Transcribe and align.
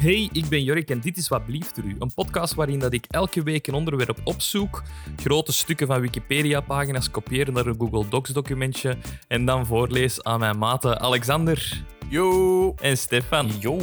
Hey, 0.00 0.28
ik 0.32 0.48
ben 0.48 0.62
Jorik 0.62 0.90
en 0.90 1.00
dit 1.00 1.16
is 1.16 1.28
Wat 1.28 1.46
blieft 1.46 1.76
er 1.76 1.84
u. 1.84 1.96
Een 1.98 2.14
podcast 2.14 2.54
waarin 2.54 2.78
dat 2.78 2.92
ik 2.92 3.06
elke 3.08 3.42
week 3.42 3.66
een 3.66 3.74
onderwerp 3.74 4.20
opzoek, 4.24 4.82
grote 5.16 5.52
stukken 5.52 5.86
van 5.86 6.00
Wikipedia-pagina's 6.00 7.10
kopieer 7.10 7.52
naar 7.52 7.66
een 7.66 7.78
Google 7.78 8.08
Docs-documentje 8.08 8.96
en 9.28 9.44
dan 9.44 9.66
voorlees 9.66 10.22
aan 10.22 10.38
mijn 10.38 10.58
maten 10.58 11.00
Alexander 11.00 11.84
Yo! 12.08 12.74
en 12.74 12.98
Stefan. 12.98 13.46
Yo. 13.46 13.78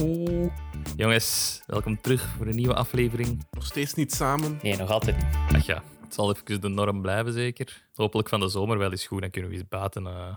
Jongens, 0.95 1.61
welkom 1.66 2.02
terug 2.02 2.29
voor 2.38 2.47
een 2.47 2.55
nieuwe 2.55 2.75
aflevering. 2.75 3.45
Nog 3.52 3.65
steeds 3.65 3.93
niet 3.93 4.13
samen. 4.13 4.59
Nee, 4.61 4.77
nog 4.77 4.89
altijd 4.89 5.18
niet. 5.18 5.36
Ach 5.55 5.65
ja, 5.65 5.84
het 6.04 6.13
zal 6.13 6.36
even 6.36 6.61
de 6.61 6.68
norm 6.68 7.02
blijven 7.02 7.34
zeker. 7.34 7.88
Hopelijk 7.93 8.29
van 8.29 8.39
de 8.39 8.49
zomer 8.49 8.77
wel 8.77 8.91
eens 8.91 9.07
goed, 9.07 9.21
dan 9.21 9.29
kunnen 9.29 9.49
we 9.49 9.57
eens 9.57 9.68
buiten 9.70 10.07
eh, 10.07 10.36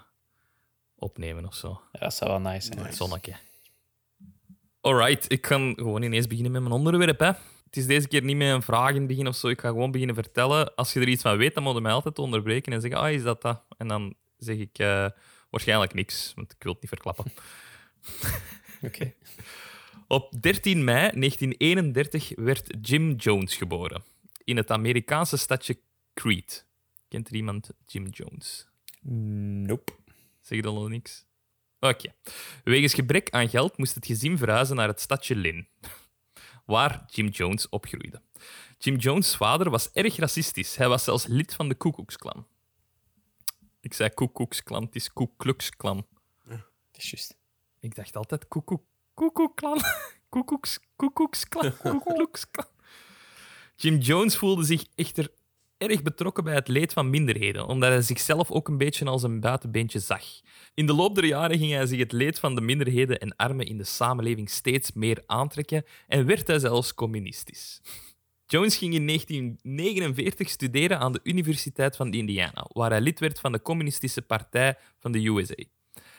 opnemen 0.97 1.47
of 1.47 1.55
zo. 1.55 1.81
Ja, 1.93 2.01
dat 2.01 2.15
zou 2.15 2.31
wel 2.31 2.53
nice 2.53 2.67
zijn. 2.67 2.87
Het 2.87 2.97
zonnetje. 2.97 3.35
Alright, 4.81 5.33
ik 5.33 5.47
ga 5.47 5.73
gewoon 5.77 6.03
ineens 6.03 6.27
beginnen 6.27 6.53
met 6.53 6.63
mijn 6.63 6.75
onderwerp. 6.75 7.19
Hè. 7.19 7.27
Het 7.65 7.77
is 7.77 7.87
deze 7.87 8.09
keer 8.09 8.23
niet 8.23 8.37
met 8.37 8.49
een 8.49 8.63
vraag 8.63 8.91
in 8.91 8.97
het 8.97 9.07
begin 9.07 9.27
of 9.27 9.37
zo. 9.37 9.49
Ik 9.49 9.61
ga 9.61 9.69
gewoon 9.69 9.91
beginnen 9.91 10.15
vertellen. 10.15 10.75
Als 10.75 10.93
je 10.93 11.01
er 11.01 11.09
iets 11.09 11.23
van 11.23 11.37
weet, 11.37 11.55
dan 11.55 11.63
moet 11.63 11.75
je 11.75 11.81
mij 11.81 11.93
altijd 11.93 12.19
onderbreken 12.19 12.73
en 12.73 12.81
zeggen: 12.81 13.01
Ah, 13.01 13.13
is 13.13 13.23
dat 13.23 13.43
dat? 13.43 13.63
En 13.79 13.89
dan 13.89 14.15
zeg 14.39 14.57
ik 14.57 14.79
eh, 14.79 15.07
waarschijnlijk 15.51 15.95
niks, 15.95 16.33
want 16.37 16.53
ik 16.53 16.63
wil 16.63 16.73
het 16.73 16.81
niet 16.81 16.91
verklappen. 16.91 17.33
Oké. 18.87 19.13
Op 20.09 20.43
13 20.43 20.85
mei 20.85 21.11
1931 21.11 22.33
werd 22.37 22.77
Jim 22.81 23.15
Jones 23.15 23.57
geboren. 23.57 24.03
In 24.45 24.57
het 24.57 24.71
Amerikaanse 24.71 25.37
stadje 25.37 25.79
Crete. 26.15 26.63
Kent 27.09 27.29
er 27.29 27.35
iemand 27.35 27.71
Jim 27.87 28.07
Jones? 28.07 28.69
Nope. 29.03 29.93
Zeg 30.41 30.57
je 30.57 30.63
dan 30.63 30.75
nog 30.75 30.89
niks? 30.89 31.27
Oké. 31.81 32.13
Wegens 32.65 32.95
gebrek 32.95 33.31
aan 33.31 33.49
geld 33.49 33.79
moest 33.79 33.95
het 33.95 34.07
gezin 34.07 34.39
verhuizen 34.39 34.77
naar 34.77 34.89
het 34.89 35.01
stadje 35.01 35.37
Lynn, 35.37 35.69
waar 36.67 37.05
Jim 37.07 37.27
Jones 37.29 37.69
opgroeide. 37.69 38.23
Jim 38.79 38.97
Jones' 38.97 39.37
vader 39.37 39.71
was 39.71 39.93
erg 39.93 40.17
racistisch. 40.17 40.77
Hij 40.77 40.89
was 40.89 41.05
zelfs 41.05 41.27
lid 41.27 41.55
van 41.55 41.69
de 41.69 41.75
Ku 41.75 41.91
Klux 41.91 42.17
Klan. 42.17 42.47
Ik 43.81 43.95
zei 43.95 44.11
Ku 44.11 44.29
Klux 44.33 44.63
Klan, 44.63 44.83
het 44.85 44.95
is 44.95 45.13
Ku 45.13 45.27
Klux 45.37 45.71
Klan. 45.71 46.07
Dat 46.45 46.59
is 46.93 47.11
juist. 47.11 47.39
Ik 47.81 47.95
dacht 47.95 48.17
altijd 48.17 48.49
Ku 48.49 48.63
Ku 48.65 48.79
Ku 49.15 49.33
Ku 49.33 49.55
Klan. 49.55 49.81
Ku 50.31 50.45
Klux 50.45 50.79
Ku 50.97 51.13
Klux 51.13 51.49
Klan. 51.49 51.77
Ku 51.77 52.01
Klux 52.15 52.51
Klan. 52.51 52.69
Jim 53.77 53.99
Jones 53.99 54.37
voelde 54.37 54.65
zich 54.65 54.85
echter 54.95 55.31
erg 55.81 56.03
betrokken 56.03 56.45
bij 56.45 56.55
het 56.55 56.69
leed 56.69 56.93
van 56.93 57.11
minderheden, 57.11 57.67
omdat 57.67 57.91
hij 57.91 58.03
zichzelf 58.03 58.51
ook 58.51 58.69
een 58.69 58.79
beetje 58.79 59.05
als 59.05 59.23
een 59.23 59.41
buitenbeentje 59.41 59.99
zag. 59.99 60.25
In 60.75 60.87
de 60.87 60.93
loop 60.93 61.15
der 61.15 61.25
jaren 61.25 61.59
ging 61.59 61.73
hij 61.73 61.87
zich 61.87 61.99
het 61.99 62.13
leed 62.13 62.39
van 62.39 62.55
de 62.55 62.61
minderheden 62.61 63.19
en 63.19 63.37
armen 63.37 63.67
in 63.67 63.79
de 63.79 63.85
samenleving 63.85 64.51
steeds 64.51 64.93
meer 64.93 65.23
aantrekken 65.27 65.85
en 66.07 66.27
werd 66.27 66.47
hij 66.47 66.59
zelfs 66.59 66.95
communistisch. 66.95 67.81
Jones 68.47 68.77
ging 68.77 68.95
in 68.95 69.07
1949 69.07 70.49
studeren 70.49 70.99
aan 70.99 71.13
de 71.13 71.21
Universiteit 71.23 71.97
van 71.97 72.13
Indiana, 72.13 72.67
waar 72.73 72.91
hij 72.91 73.01
lid 73.01 73.21
werd 73.21 73.41
van 73.41 73.53
de 73.53 73.63
Communistische 73.63 74.23
Partij 74.23 74.79
van 74.99 75.13
de 75.13 75.27
USA. 75.27 75.65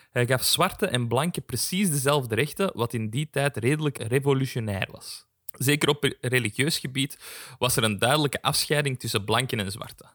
Hij 0.10 0.28
gaf 0.28 0.44
zwarte 0.44 0.88
en 0.88 1.08
blanke 1.08 1.42
precies 1.42 1.90
dezelfde 1.90 2.36
rechten, 2.36 2.72
wat 2.74 2.94
in 2.94 3.10
die 3.10 3.30
tijd 3.30 3.58
redelijk 3.58 3.98
revolutionair 3.98 4.88
was. 4.92 5.30
Zeker 5.64 5.90
op 5.90 6.16
religieus 6.22 6.80
gebied 6.80 7.18
was 7.58 7.76
er 7.76 7.84
een 7.84 8.00
duidelijke 8.00 8.42
afscheiding 8.42 9.00
tussen 9.00 9.26
blanken 9.26 9.60
en 9.60 9.72
zwarten. 9.72 10.12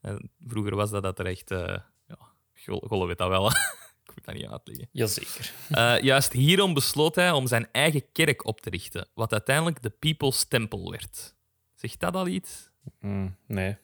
En 0.00 0.30
vroeger 0.46 0.74
was 0.76 0.90
dat, 0.90 1.02
dat 1.02 1.18
er 1.18 1.26
echt... 1.26 1.50
eh 1.50 1.78
ja, 2.06 2.18
Gol- 2.64 2.84
Golle 2.88 3.06
weet 3.06 3.18
dat 3.18 3.28
wel. 3.28 3.50
Ik 4.06 4.14
moet 4.14 4.24
dat 4.24 4.34
niet 4.34 4.46
uitleggen. 4.52 4.88
Jazeker. 4.92 5.52
Eh, 5.70 6.00
juist 6.00 6.32
hierom 6.32 6.74
besloot 6.74 7.14
hij 7.14 7.30
om 7.30 7.46
zijn 7.46 7.68
eigen 7.72 8.12
kerk 8.12 8.44
op 8.46 8.60
te 8.60 8.70
richten, 8.70 9.08
wat 9.14 9.32
uiteindelijk 9.32 9.82
de 9.82 9.90
People's 9.90 10.44
Temple 10.44 10.90
werd. 10.90 11.34
Zegt 11.74 12.00
dat 12.00 12.14
al 12.14 12.26
iets? 12.26 12.70
Mm, 13.00 13.36
nee. 13.46 13.76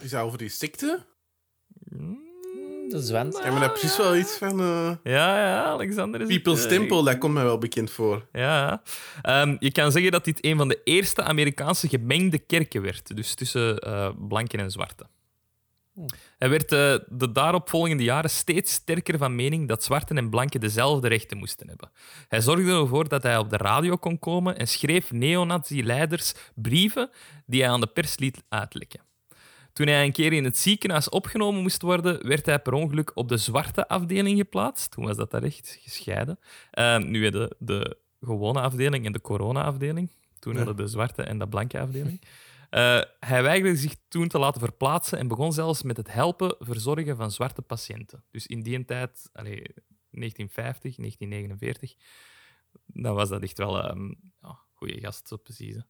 Is 0.00 0.10
dat 0.10 0.22
over 0.22 0.38
die 0.38 0.48
ziekte? 0.48 1.06
De 2.90 3.00
zwent. 3.02 3.40
Ja, 3.44 3.50
maar 3.50 3.60
dat 3.60 3.72
is 3.74 3.78
precies 3.80 3.96
wel 3.96 4.16
iets 4.16 4.36
van... 4.36 4.60
eh, 4.60 4.90
Ja, 5.02 5.38
ja, 5.48 5.64
Alexander 5.64 6.20
is 6.20 6.28
het, 6.28 6.42
People's 6.42 6.62
eh, 6.64 6.68
Temple, 6.68 7.04
dat 7.04 7.18
komt 7.18 7.34
mij 7.34 7.44
wel 7.44 7.58
bekend 7.58 7.90
voor. 7.90 8.26
Ja. 8.32 8.82
Ehm, 9.22 9.56
je 9.58 9.72
kan 9.72 9.92
zeggen 9.92 10.10
dat 10.12 10.24
dit 10.24 10.44
een 10.44 10.56
van 10.56 10.68
de 10.68 10.80
eerste 10.84 11.22
Amerikaanse 11.22 11.88
gemengde 11.88 12.38
kerken 12.38 12.82
werd, 12.82 13.16
dus 13.16 13.34
tussen 13.34 13.78
eh, 13.78 14.10
blanken 14.28 14.58
en 14.58 14.70
zwarten. 14.70 15.08
Hij 16.38 16.48
werd 16.50 16.72
eh, 16.72 16.94
de 17.08 17.32
daaropvolgende 17.32 18.02
jaren 18.02 18.30
steeds 18.30 18.72
sterker 18.72 19.18
van 19.18 19.34
mening 19.34 19.68
dat 19.68 19.84
zwarten 19.84 20.16
en 20.18 20.30
blanken 20.30 20.60
dezelfde 20.60 21.08
rechten 21.08 21.38
moesten 21.38 21.68
hebben. 21.68 21.90
Hij 22.28 22.40
zorgde 22.40 22.72
ervoor 22.72 23.08
dat 23.08 23.22
hij 23.22 23.36
op 23.38 23.50
de 23.50 23.56
radio 23.56 23.96
kon 23.96 24.18
komen 24.18 24.58
en 24.58 24.68
schreef 24.68 25.12
neonazi-leiders 25.12 26.34
brieven 26.54 27.10
die 27.46 27.62
hij 27.62 27.70
aan 27.70 27.80
de 27.80 27.86
pers 27.86 28.18
liet 28.18 28.42
uitlekken. 28.48 29.00
Toen 29.72 29.86
hij 29.86 30.04
een 30.04 30.12
keer 30.12 30.32
in 30.32 30.44
het 30.44 30.58
ziekenhuis 30.58 31.08
opgenomen 31.08 31.62
moest 31.62 31.82
worden, 31.82 32.26
werd 32.26 32.46
hij 32.46 32.58
per 32.58 32.72
ongeluk 32.72 33.10
op 33.14 33.28
de 33.28 33.36
zwarte 33.36 33.88
afdeling 33.88 34.38
geplaatst. 34.38 34.90
Toen 34.90 35.04
was 35.04 35.16
dat 35.16 35.30
daar 35.30 35.42
echt 35.42 35.78
gescheiden. 35.80 36.38
Ehm, 36.70 37.10
nu 37.10 37.30
de, 37.30 37.56
de 37.58 37.96
gewone 38.20 38.60
afdeling 38.60 39.06
en 39.06 39.12
de 39.12 39.20
corona-afdeling. 39.20 40.10
Toen 40.38 40.56
hadden 40.56 40.76
we 40.76 40.82
de 40.82 40.88
zwarte 40.88 41.22
en 41.22 41.38
de 41.38 41.48
blanke 41.48 41.80
afdeling. 41.80 42.20
Eh, 42.70 43.00
hij 43.20 43.42
weigerde 43.42 43.76
zich 43.76 43.94
toen 44.08 44.28
te 44.28 44.38
laten 44.38 44.60
verplaatsen 44.60 45.18
en 45.18 45.28
begon 45.28 45.52
zelfs 45.52 45.82
met 45.82 45.96
het 45.96 46.12
helpen 46.12 46.56
verzorgen 46.58 47.16
van 47.16 47.30
zwarte 47.30 47.62
patiënten. 47.62 48.24
Dus 48.30 48.46
in 48.46 48.62
die 48.62 48.84
tijd, 48.84 49.30
allee, 49.32 49.62
1950, 50.10 50.96
1949, 50.96 51.94
dan 52.86 53.14
was 53.14 53.28
dat 53.28 53.42
echt 53.42 53.58
wel 53.58 53.84
een 53.84 54.32
ja, 54.42 54.58
goede 54.74 55.00
gast, 55.00 55.28
zo 55.28 55.36
precies. 55.36 55.74
hè. 55.74 55.80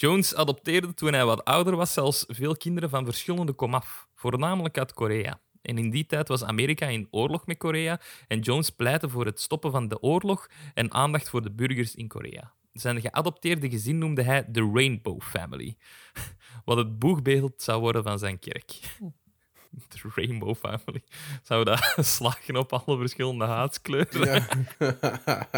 Jones 0.00 0.34
adopteerde 0.34 0.94
toen 0.94 1.12
hij 1.12 1.24
wat 1.24 1.44
ouder 1.44 1.76
was 1.76 1.92
zelfs 1.92 2.24
veel 2.28 2.56
kinderen 2.56 2.90
van 2.90 3.04
verschillende 3.04 3.52
komaf, 3.52 4.08
voornamelijk 4.14 4.78
uit 4.78 4.92
Korea. 4.92 5.40
En 5.62 5.78
in 5.78 5.90
die 5.90 6.06
tijd 6.06 6.28
was 6.28 6.44
Amerika 6.44 6.86
in 6.86 7.08
oorlog 7.10 7.46
met 7.46 7.58
Korea 7.58 8.00
en 8.28 8.40
Jones 8.40 8.70
pleitte 8.70 9.08
voor 9.08 9.26
het 9.26 9.40
stoppen 9.40 9.70
van 9.70 9.88
de 9.88 10.02
oorlog 10.02 10.50
en 10.74 10.92
aandacht 10.92 11.28
voor 11.28 11.42
de 11.42 11.50
burgers 11.50 11.94
in 11.94 12.08
Korea. 12.08 12.52
Zijn 12.72 13.00
geadopteerde 13.00 13.70
gezin 13.70 13.98
noemde 13.98 14.22
hij 14.22 14.44
de 14.48 14.70
Rainbow 14.74 15.22
Family, 15.22 15.76
wat 16.64 16.76
het 16.76 16.98
boegbeeld 16.98 17.62
zou 17.62 17.80
worden 17.80 18.02
van 18.02 18.18
zijn 18.18 18.38
kerk. 18.38 18.72
De 19.88 20.10
Rainbow 20.14 20.56
Family. 20.56 21.02
Zou 21.42 21.64
dat 21.64 21.94
slagen 22.16 22.56
op 22.56 22.72
alle 22.72 22.98
verschillende 22.98 23.44
haatskleuren? 23.44 24.46
Ja. 24.78 25.48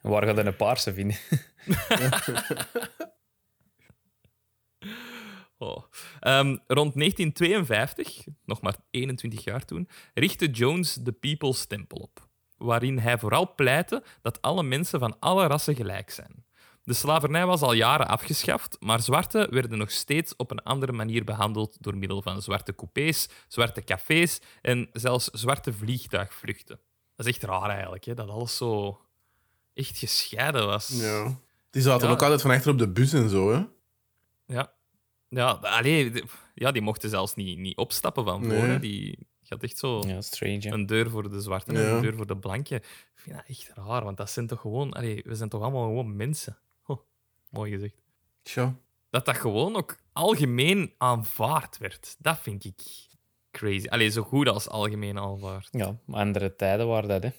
Waar 0.00 0.22
gaat 0.22 0.36
hij 0.36 0.46
een 0.46 0.56
paarse 0.56 0.94
vinden? 0.94 1.16
Oh. 5.58 5.84
Ehm, 6.20 6.56
rond 6.66 6.94
1952, 6.94 8.24
nog 8.44 8.60
maar 8.60 8.76
21 8.90 9.44
jaar 9.44 9.64
toen, 9.64 9.88
richtte 10.14 10.46
Jones 10.50 10.94
de 10.94 11.12
People's 11.12 11.66
Temple 11.66 11.98
op, 11.98 12.28
waarin 12.56 12.98
hij 12.98 13.18
vooral 13.18 13.54
pleitte 13.54 14.02
dat 14.22 14.42
alle 14.42 14.62
mensen 14.62 14.98
van 14.98 15.16
alle 15.18 15.46
rassen 15.46 15.74
gelijk 15.74 16.10
zijn. 16.10 16.44
De 16.82 16.94
slavernij 16.94 17.46
was 17.46 17.62
al 17.62 17.72
jaren 17.72 18.08
afgeschaft, 18.08 18.76
maar 18.80 19.02
zwarten 19.02 19.52
werden 19.54 19.78
nog 19.78 19.90
steeds 19.90 20.36
op 20.36 20.50
een 20.50 20.62
andere 20.62 20.92
manier 20.92 21.24
behandeld 21.24 21.76
door 21.80 21.96
middel 21.96 22.22
van 22.22 22.42
zwarte 22.42 22.74
coupés, 22.74 23.28
zwarte 23.48 23.82
cafés 23.82 24.40
en 24.62 24.88
zelfs 24.92 25.26
zwarte 25.26 25.72
vliegtuigvluchten. 25.72 26.80
Dat 27.16 27.26
is 27.26 27.32
echt 27.32 27.42
raar 27.42 27.70
eigenlijk, 27.70 28.04
hè, 28.04 28.14
dat 28.14 28.28
alles 28.28 28.56
zo 28.56 29.00
echt 29.74 29.98
gescheiden 29.98 30.66
was. 30.66 30.88
ja. 30.88 31.38
Die 31.70 31.82
zaten 31.82 32.06
Ja. 32.08 32.12
ook 32.14 32.22
altijd 32.22 32.40
van 32.42 32.50
achter 32.50 32.70
op 32.72 32.78
de 32.78 32.88
bus 32.88 33.12
en 33.12 33.28
zo, 33.28 33.52
hè? 33.52 33.64
Ja. 34.46 34.72
Ja, 35.28 35.50
allee, 35.50 36.10
de- 36.10 36.24
ja, 36.54 36.72
die 36.72 36.82
mochten 36.82 37.10
zelfs 37.10 37.34
niet, 37.34 37.58
niet 37.58 37.76
opstappen 37.76 38.24
van 38.24 38.46
Nee. 38.46 38.60
voren. 38.60 38.80
Die 38.80 39.26
had 39.48 39.62
echt 39.62 39.78
zo 39.78 40.02
Ja, 40.06 40.20
strange. 40.20 40.66
een 40.70 40.86
deur 40.86 41.10
voor 41.10 41.30
de 41.30 41.40
zwarte 41.40 41.72
en 41.72 41.80
Ja. 41.80 41.88
een 41.96 42.02
deur 42.02 42.14
voor 42.16 42.26
de 42.26 42.36
blanke. 42.36 42.74
Ik 42.74 42.84
vind 43.14 43.36
dat 43.36 43.44
echt 43.48 43.70
raar, 43.74 44.04
want 44.04 44.16
dat 44.16 44.30
zijn 44.30 44.46
toch 44.46 44.60
gewoon... 44.60 44.92
Allee, 44.92 45.22
we 45.24 45.34
zijn 45.34 45.48
toch 45.48 45.62
allemaal 45.62 45.86
gewoon 45.86 46.16
mensen. 46.16 46.58
Oh, 46.86 47.00
mooi 47.50 47.70
gezegd. 47.72 47.94
Tja. 48.42 48.76
Dat 49.10 49.24
dat 49.24 49.36
gewoon 49.36 49.76
ook 49.76 49.96
algemeen 50.12 50.92
aanvaard 50.98 51.78
werd. 51.78 52.16
Dat 52.18 52.38
vind 52.38 52.64
ik 52.64 52.80
crazy. 53.50 53.86
Allee, 53.88 54.10
zo 54.10 54.22
goed 54.22 54.48
als 54.48 54.68
algemeen 54.68 55.18
aanvaard. 55.18 55.68
Ja, 55.70 55.96
andere 56.10 56.56
tijden 56.56 56.86
waren 56.86 57.08
dat, 57.08 57.22
hè. 57.22 57.30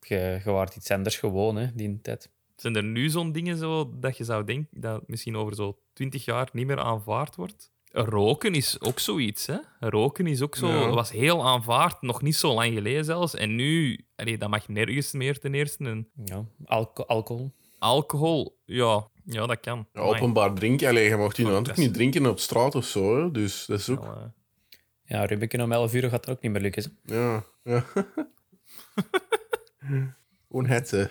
Je, 0.00 0.40
je 0.44 0.50
waart 0.50 0.76
iets 0.76 0.90
anders 0.90 1.16
gewoon, 1.18 1.56
hè, 1.56 1.74
die 1.74 2.00
tijd. 2.00 2.30
Zijn 2.64 2.76
er 2.76 2.84
nu 2.84 3.08
zo'n 3.08 3.32
dingen 3.32 3.56
zo 3.56 3.90
dat 3.98 4.16
je 4.16 4.24
zou 4.24 4.44
denken 4.44 4.80
dat 4.80 5.02
misschien 5.06 5.36
over 5.36 5.54
zo 5.54 5.78
twintig 5.92 6.24
jaar 6.24 6.48
niet 6.52 6.66
meer 6.66 6.78
aanvaard 6.80 7.36
wordt? 7.36 7.72
Roken 7.90 8.54
is 8.54 8.80
ook 8.80 8.98
zoiets, 8.98 9.46
hè? 9.46 9.56
Roken 9.80 10.26
is 10.26 10.42
ook 10.42 10.56
zo, 10.56 10.68
Ja. 10.68 10.90
was 10.90 11.10
heel 11.10 11.46
aanvaard, 11.46 12.02
nog 12.02 12.22
niet 12.22 12.36
zo 12.36 12.54
lang 12.54 12.74
geleden 12.74 13.04
zelfs. 13.04 13.34
En 13.34 13.54
nu, 13.54 14.00
allee, 14.16 14.38
dat 14.38 14.48
mag 14.50 14.68
nergens 14.68 15.12
meer 15.12 15.38
ten 15.38 15.54
eerste. 15.54 15.84
En 15.84 16.08
Ja, 16.24 16.44
alco- 16.64 17.02
alcohol. 17.02 17.52
alcohol, 17.78 18.60
ja, 18.64 19.08
ja, 19.24 19.46
dat 19.46 19.60
kan. 19.60 19.86
Ja, 19.92 20.00
openbaar 20.00 20.54
drinken. 20.54 20.88
Allee, 20.88 21.08
je 21.08 21.16
mocht 21.16 21.36
hier 21.36 21.46
nou 21.46 21.58
ook 21.58 21.76
niet 21.76 21.94
drinken 21.94 22.26
op 22.26 22.38
straat 22.38 22.74
of 22.74 22.84
zo, 22.84 23.16
hè? 23.22 23.30
Dus 23.30 23.66
dat 23.66 23.78
is 23.78 23.88
ook... 23.88 24.04
Amai. 24.04 24.30
Ja, 25.04 25.24
Rubiken 25.24 25.60
om 25.60 25.72
11 25.72 25.94
uur 25.94 26.08
gaat 26.08 26.24
dat 26.24 26.36
ook 26.36 26.42
niet 26.42 26.52
meer 26.52 26.60
lukken. 26.60 26.98
hè. 27.04 27.14
Ja. 27.14 27.44
ja. 27.64 27.84
Onhetze. 30.48 31.10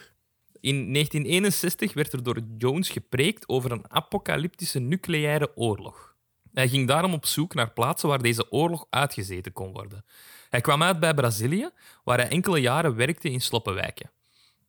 In 0.63 0.93
1961 0.93 1.93
werd 1.93 2.13
er 2.13 2.23
door 2.23 2.39
Jones 2.57 2.89
gepreekt 2.89 3.47
over 3.49 3.71
een 3.71 3.91
apocalyptische 3.91 4.79
nucleaire 4.79 5.51
oorlog. 5.55 6.15
Hij 6.53 6.67
ging 6.67 6.87
daarom 6.87 7.13
op 7.13 7.25
zoek 7.25 7.53
naar 7.53 7.71
plaatsen 7.71 8.09
waar 8.09 8.21
deze 8.21 8.51
oorlog 8.51 8.87
uitgezeten 8.89 9.53
kon 9.53 9.71
worden. 9.71 10.05
Hij 10.49 10.61
kwam 10.61 10.83
uit 10.83 10.99
bij 10.99 11.13
Brazilië, 11.13 11.69
waar 12.03 12.17
hij 12.17 12.29
enkele 12.29 12.59
jaren 12.59 12.95
werkte 12.95 13.29
in 13.29 13.41
sloppenwijken. 13.41 14.11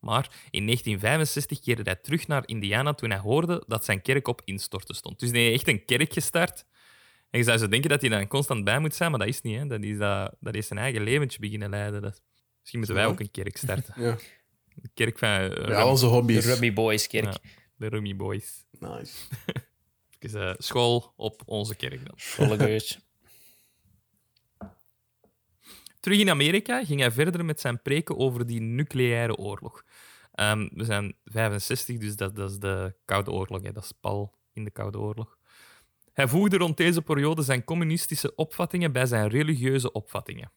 Maar 0.01 0.31
in 0.51 0.65
1965 0.65 1.61
keerde 1.61 1.83
hij 1.83 1.97
terug 1.97 2.27
naar 2.27 2.43
Indiana 2.47 2.93
toen 2.95 3.11
hij 3.11 3.19
hoorde 3.19 3.65
dat 3.67 3.85
zijn 3.85 4.03
kerk 4.03 4.29
op 4.29 4.43
instorten 4.45 4.95
stond. 4.95 5.21
Dus 5.21 5.31
hij 5.31 5.41
heeft 5.41 5.55
echt 5.55 5.69
een 5.69 5.85
kerk 5.85 6.13
gestart. 6.13 6.65
En 7.31 7.39
je 7.39 7.45
zou 7.45 7.59
zo 7.59 7.69
denken 7.69 7.91
dat 7.91 8.01
hij 8.01 8.11
daar 8.11 8.27
constant 8.27 8.65
bij 8.65 8.79
moet 8.79 8.95
zijn, 8.95 9.11
maar 9.11 9.21
dat 9.21 9.29
is 9.29 9.41
niet. 9.41 9.59
Hè. 9.59 9.67
Dat, 9.67 9.83
is 9.83 9.99
dat, 9.99 10.35
dat 10.41 10.55
is 10.55 10.67
zijn 10.67 10.79
eigen 10.79 11.03
leventje 11.03 11.39
beginnen 11.39 11.71
leiden. 11.71 12.03
Dat, 12.03 12.23
misschien 12.59 12.79
moeten 12.79 12.97
wij 12.97 13.07
ook 13.07 13.21
een 13.21 13.31
kerk 13.31 13.57
starten. 13.57 13.95
Ja. 13.97 14.17
Kerk 14.95 15.19
van 15.19 15.29
uh, 15.29 15.79
al 15.79 15.89
onze 15.89 16.05
De 16.05 16.11
hobby's. 16.11 16.45
Rummy 16.45 16.73
Boys 16.73 17.07
kerk. 17.07 17.25
Ja. 17.25 17.51
de 17.77 17.87
Rummy 17.87 18.17
Boys. 18.17 18.65
Nice. 18.79 19.15
Dus, 20.19 20.33
eh, 20.35 20.53
school 20.59 21.13
op 21.17 21.43
onze 21.47 21.75
kerk 21.75 22.07
dan. 22.07 22.15
Schollegeus. 22.17 22.99
Terug 26.01 26.19
in 26.19 26.31
Amerika 26.31 26.85
ging 26.85 27.01
hij 27.01 27.11
verder 27.13 27.45
met 27.45 27.61
zijn 27.61 27.83
preken 27.83 28.19
over 28.19 28.47
die 28.47 28.61
nucleaire 28.61 29.37
oorlog. 29.37 29.85
Ehm, 30.33 30.69
we 30.73 30.85
zijn 30.85 31.15
65, 31.25 31.99
dus 31.99 32.17
dat, 32.17 32.37
dat 32.37 32.51
is 32.51 32.59
de 32.59 32.95
Koude 33.05 33.31
Oorlog. 33.31 33.63
Hè. 33.63 33.73
Dat 33.73 33.85
is 33.85 33.93
pal 34.01 34.35
in 34.53 34.65
de 34.65 34.71
Koude 34.71 34.99
Oorlog. 34.99 35.39
Hij 36.13 36.29
voegde 36.29 36.57
rond 36.57 36.77
deze 36.77 37.03
periode 37.03 37.43
zijn 37.43 37.65
communistische 37.65 38.35
opvattingen 38.35 38.93
bij 38.93 39.07
zijn 39.07 39.29
religieuze 39.29 39.93
opvattingen. 39.93 40.53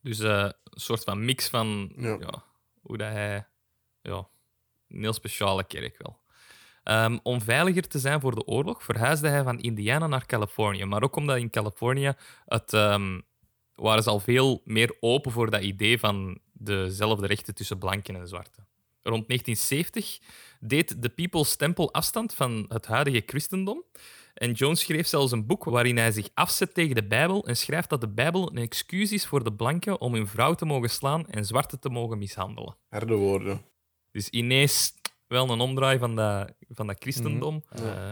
Dus 0.00 0.18
eh, 0.20 0.42
een 0.42 0.80
soort 0.80 1.04
van 1.04 1.24
mix 1.24 1.48
van 1.48 1.92
Ja. 1.96 2.16
ja. 2.20 2.44
Hoe 2.84 2.96
dat 2.96 3.12
hij... 3.12 3.46
Ja, 4.02 4.26
een 4.88 5.02
heel 5.02 5.12
speciale 5.12 5.64
kerk 5.64 5.98
wel. 5.98 6.18
Ehm, 6.82 7.18
om 7.22 7.40
veiliger 7.40 7.88
te 7.88 7.98
zijn 7.98 8.20
voor 8.20 8.34
de 8.34 8.46
oorlog 8.46 8.82
verhuisde 8.82 9.28
hij 9.28 9.42
van 9.42 9.60
Indiana 9.60 10.06
naar 10.06 10.26
Californië. 10.26 10.84
Maar 10.84 11.02
ook 11.02 11.16
omdat 11.16 11.36
in 11.36 11.50
Californië 11.50 12.12
het, 12.46 12.72
ehm, 12.72 13.20
waren 13.74 14.02
ze 14.02 14.10
al 14.10 14.20
veel 14.20 14.60
meer 14.64 14.96
open 15.00 15.32
voor 15.32 15.50
dat 15.50 15.62
idee 15.62 15.98
van 15.98 16.38
dezelfde 16.52 17.26
rechten 17.26 17.54
tussen 17.54 17.78
blanken 17.78 18.16
en 18.16 18.28
zwarten. 18.28 18.66
Rond 19.02 19.28
1970 19.28 20.18
deed 20.60 21.02
de 21.02 21.08
People's 21.08 21.56
Temple 21.56 21.90
afstand 21.90 22.34
van 22.34 22.64
het 22.68 22.86
huidige 22.86 23.22
christendom. 23.26 23.84
En 24.44 24.52
Jones 24.52 24.80
schreef 24.80 25.06
zelfs 25.06 25.32
een 25.32 25.46
boek 25.46 25.64
waarin 25.64 25.96
hij 25.96 26.12
zich 26.12 26.28
afzet 26.34 26.74
tegen 26.74 26.94
de 26.94 27.06
Bijbel 27.06 27.46
en 27.46 27.56
schrijft 27.56 27.88
dat 27.88 28.00
de 28.00 28.08
Bijbel 28.08 28.50
een 28.50 28.62
excuus 28.62 29.12
is 29.12 29.26
voor 29.26 29.44
de 29.44 29.52
blanken 29.52 30.00
om 30.00 30.14
hun 30.14 30.26
vrouw 30.26 30.54
te 30.54 30.64
mogen 30.64 30.90
slaan 30.90 31.26
en 31.26 31.44
zwarten 31.44 31.80
te 31.80 31.88
mogen 31.88 32.18
mishandelen. 32.18 32.76
Harde 32.88 33.14
woorden. 33.14 33.62
Dus 34.10 34.28
ineens 34.28 34.94
wel 35.26 35.50
een 35.50 35.60
omdraai 35.60 35.98
van 35.98 36.16
dat, 36.16 36.52
van 36.68 36.86
dat 36.86 36.96
christendom. 36.98 37.64
Eh, 37.68 38.10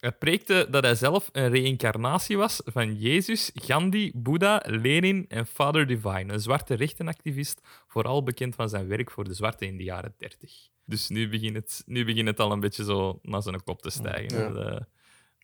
hij 0.00 0.12
preekte 0.12 0.66
dat 0.70 0.84
hij 0.84 0.94
zelf 0.94 1.28
een 1.32 1.50
reïncarnatie 1.50 2.36
was 2.36 2.60
van 2.64 2.94
Jezus, 2.94 3.50
Gandhi, 3.54 4.10
Boeddha, 4.14 4.62
Lenin 4.66 5.24
en 5.28 5.46
Father 5.46 5.86
Divine, 5.86 6.32
een 6.32 6.40
zwarte 6.40 6.74
rechtenactivist, 6.74 7.60
vooral 7.86 8.22
bekend 8.22 8.54
van 8.54 8.68
zijn 8.68 8.88
werk 8.88 9.10
voor 9.10 9.24
de 9.24 9.34
zwarte 9.34 9.66
in 9.66 9.76
de 9.76 9.84
jaren 9.84 10.14
30. 10.18 10.68
Dus 10.84 11.08
nu 11.08 11.28
begint 11.28 11.56
het, 11.56 11.82
nu 11.86 12.04
begint 12.04 12.28
het 12.28 12.40
al 12.40 12.52
een 12.52 12.60
beetje 12.60 12.84
zo 12.84 13.18
naar 13.22 13.42
zijn 13.42 13.62
kop 13.64 13.82
te 13.82 13.90
stijgen. 13.90 14.38
Ja. 14.38 14.48
Dat, 14.48 14.66
eh, 14.66 14.80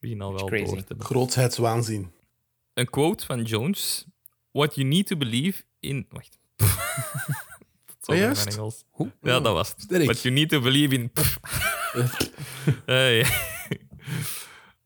begint 0.01 0.21
al 0.21 0.33
wel 0.33 0.45
Crazy. 0.47 0.65
door 0.65 0.77
te 0.77 0.85
hebben. 0.89 1.07
Grootheidswaanzin. 1.07 2.13
Een 2.75 2.91
quote 2.91 3.25
van 3.25 3.43
Jones. 3.43 4.07
What 4.53 4.75
you 4.75 4.87
need 4.87 5.07
to 5.07 5.17
believe 5.17 5.63
in... 5.81 6.07
Wacht. 6.11 6.39
Juist? 8.07 8.45
mijn 8.45 8.57
Engels. 8.57 8.85
Ja, 9.23 9.41
dat 9.41 9.53
was 9.53 9.75
het. 9.77 10.05
What 10.05 10.23
you 10.23 10.35
need 10.35 10.49
to 10.49 10.61
believe 10.61 10.95
in... 10.95 11.13
Ja. 12.87 13.29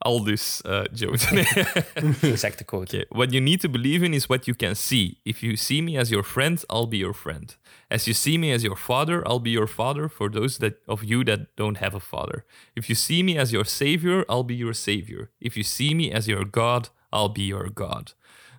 Aldus, 0.05 0.61
eh, 0.63 0.83
Jones. 0.93 1.27
Exacte 2.23 2.65
quote. 2.65 2.95
Okay. 2.97 3.07
What 3.09 3.33
you 3.33 3.41
need 3.43 3.61
to 3.61 3.69
believe 3.69 4.05
in 4.07 4.13
is 4.15 4.27
what 4.27 4.45
you 4.47 4.57
can 4.57 4.75
see. 4.77 5.19
If 5.25 5.41
you 5.43 5.57
see 5.57 5.83
me 5.83 5.99
as 5.99 6.09
your 6.11 6.25
friend, 6.25 6.63
I'll 6.69 6.87
be 6.89 6.97
your 6.99 7.15
friend. 7.15 7.57
As 7.89 8.05
you 8.05 8.15
see 8.15 8.39
me 8.39 8.53
as 8.53 8.63
your 8.63 8.77
father, 8.77 9.23
I'll 9.27 9.41
be 9.43 9.51
your 9.51 9.69
father 9.69 10.09
for 10.09 10.31
those 10.31 10.59
that, 10.59 10.75
of 10.87 11.03
you 11.03 11.25
that 11.25 11.41
don't 11.57 11.77
have 11.79 11.95
a 11.97 12.01
father. 12.01 12.45
If 12.75 12.87
you 12.89 12.95
see 12.97 13.23
me 13.23 13.39
as 13.39 13.51
your 13.51 13.65
savior, 13.67 14.25
I'll 14.29 14.45
be 14.45 14.55
your 14.55 14.75
savior. 14.75 15.31
If 15.41 15.55
you 15.57 15.65
see 15.65 15.95
me 15.95 16.13
as 16.13 16.27
your 16.27 16.45
God, 16.51 16.91
I'll 17.11 17.33
be 17.33 17.47
your 17.47 17.71
God. 17.75 18.15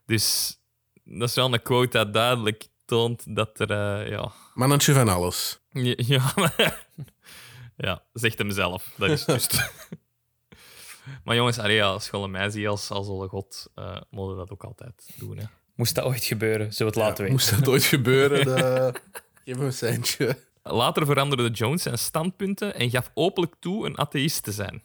Dus 0.07 0.57
dat 1.03 1.29
is 1.29 1.35
wel 1.35 1.53
een 1.53 1.61
quote 1.61 1.97
dat 1.97 2.13
duidelijk 2.13 2.67
toont 2.85 3.35
dat 3.35 3.59
er, 3.59 3.71
eh, 3.71 4.09
ja, 4.09 4.31
Mannetje 4.53 4.93
van 4.93 5.09
alles. 5.09 5.59
ja, 5.71 5.93
ja, 6.15 6.31
maar- 6.35 6.85
ja, 7.77 8.03
zegt 8.13 8.37
hem 8.37 8.51
zelf. 8.51 8.91
Dat 8.97 9.09
is 9.09 9.25
juist. 9.25 9.71
Maar 11.23 11.35
jongens, 11.35 11.59
allee, 11.59 11.75
ja, 11.75 11.85
als 11.87 12.09
je 12.09 12.27
mij 12.27 12.49
ziet 12.49 12.67
als, 12.67 12.89
als 12.89 13.07
alle 13.07 13.27
god, 13.27 13.67
eh 13.75 14.01
je 14.11 14.35
dat 14.35 14.51
ook 14.51 14.63
altijd 14.63 15.09
doen. 15.15 15.37
Hè. 15.37 15.45
Moest 15.75 15.95
dat 15.95 16.05
ooit 16.05 16.23
gebeuren, 16.23 16.73
zullen 16.73 16.93
we 16.93 16.99
het 16.99 17.09
laten 17.09 17.25
Ja, 17.25 17.31
weten. 17.31 17.31
moest 17.31 17.59
dat 17.59 17.73
ooit 17.73 17.83
gebeuren, 17.83 18.45
dan... 18.45 18.93
geef 19.45 19.57
me 19.57 19.65
een 19.65 19.73
seintje. 19.73 20.37
Later 20.63 21.05
veranderde 21.05 21.49
Jones 21.49 21.83
zijn 21.83 21.97
standpunten 21.97 22.75
en 22.75 22.89
gaf 22.89 23.11
openlijk 23.13 23.55
toe 23.59 23.85
een 23.85 23.97
atheïst 23.97 24.43
te 24.43 24.51
zijn. 24.51 24.83